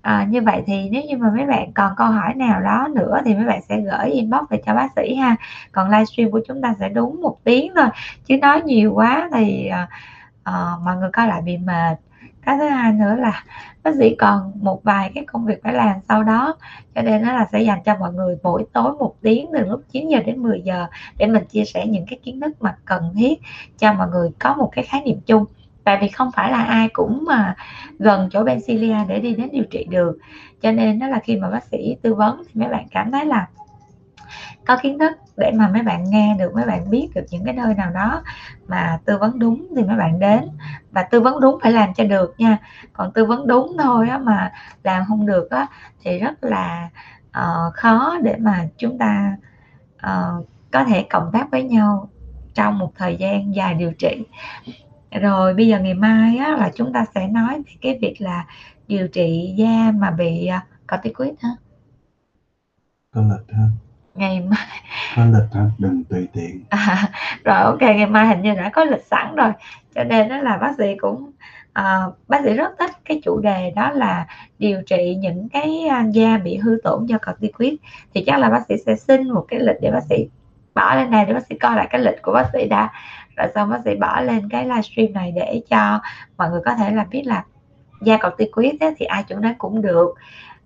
[0.01, 3.21] à, như vậy thì nếu như mà mấy bạn còn câu hỏi nào đó nữa
[3.25, 5.35] thì mấy bạn sẽ gửi inbox về cho bác sĩ ha.
[5.71, 7.87] Còn livestream của chúng ta sẽ đúng một tiếng thôi.
[8.25, 9.87] Chứ nói nhiều quá thì à,
[10.47, 11.97] uh, mọi người coi lại bị mệt.
[12.41, 13.43] Cái thứ hai nữa là
[13.83, 16.55] bác sĩ còn một vài cái công việc phải làm sau đó
[16.95, 19.81] cho nên nó là sẽ dành cho mọi người mỗi tối một tiếng từ lúc
[19.91, 20.85] 9 giờ đến 10 giờ
[21.17, 23.39] để mình chia sẻ những cái kiến thức mà cần thiết
[23.77, 25.45] cho mọi người có một cái khái niệm chung.
[25.83, 27.55] Tại vì không phải là ai cũng mà
[27.99, 30.17] gần chỗ Bencilia để đi đến điều trị được.
[30.61, 33.25] Cho nên đó là khi mà bác sĩ tư vấn thì mấy bạn cảm thấy
[33.25, 33.47] là
[34.65, 37.53] có kiến thức để mà mấy bạn nghe được mấy bạn biết được những cái
[37.53, 38.23] nơi nào đó
[38.67, 40.49] mà tư vấn đúng thì mấy bạn đến.
[40.91, 42.57] Và tư vấn đúng phải làm cho được nha.
[42.93, 44.51] Còn tư vấn đúng thôi á mà
[44.83, 45.67] làm không được á
[46.03, 46.89] thì rất là
[47.27, 49.37] uh, khó để mà chúng ta
[49.95, 52.09] uh, có thể cộng tác với nhau
[52.53, 54.25] trong một thời gian dài điều trị.
[55.11, 58.45] Rồi bây giờ ngày mai á, là chúng ta sẽ nói về cái việc là
[58.87, 61.49] điều trị da mà bị uh, corticoid hả?
[63.11, 63.63] có lịch ha
[64.17, 64.67] ngày mai.
[65.15, 65.61] Có lịch hả?
[65.77, 66.63] Đừng tùy tiện.
[66.69, 67.09] À,
[67.43, 69.51] rồi ok ngày mai hình như đã có lịch sẵn rồi.
[69.95, 71.31] Cho nên đó là bác sĩ cũng
[71.73, 74.27] à, bác sĩ rất thích cái chủ đề đó là
[74.59, 75.71] điều trị những cái
[76.13, 77.73] da bị hư tổn do corticoid.
[78.13, 80.27] Thì chắc là bác sĩ sẽ xin một cái lịch để bác sĩ
[80.75, 82.89] bỏ lên đây để bác sĩ coi lại cái lịch của bác sĩ đã.
[83.35, 86.01] Rồi xong bác sĩ bỏ lên cái livestream này để cho
[86.37, 87.43] mọi người có thể là biết là
[88.01, 90.13] da corticoid thì ai chuẩn đoán cũng được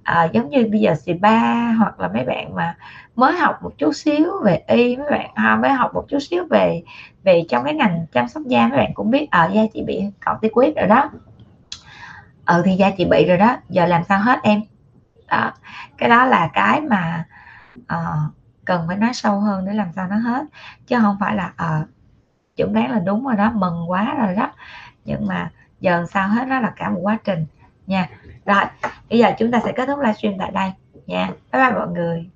[0.04, 2.76] à, giống như bây giờ spa hoặc là mấy bạn mà
[3.16, 6.45] mới học một chút xíu về y mấy bạn à, mới học một chút xíu
[6.49, 6.84] về
[7.24, 9.84] về trong cái ngành chăm sóc da mấy bạn cũng biết ở à, da chị
[9.84, 11.10] bị corticoid rồi đó.
[12.45, 13.58] Ừ thì da chị bị rồi đó.
[13.70, 14.62] Giờ làm sao hết em?
[15.28, 15.52] Đó.
[15.97, 17.26] Cái đó là cái mà
[17.80, 18.34] uh,
[18.66, 20.45] cần phải nói sâu hơn để làm sao nó hết.
[20.88, 21.89] Chứ không phải là ờ, uh,
[22.56, 24.52] chuẩn đoán là đúng rồi đó mừng quá rồi đó.
[25.06, 27.45] Nhưng mà giờ sao hết đó là cả một quá trình.
[27.88, 28.10] Nha
[28.45, 28.63] rồi,
[29.09, 30.69] bây giờ chúng ta sẽ kết thúc livestream tại đây
[31.07, 31.27] nha.
[31.51, 32.29] Bye bye mọi người.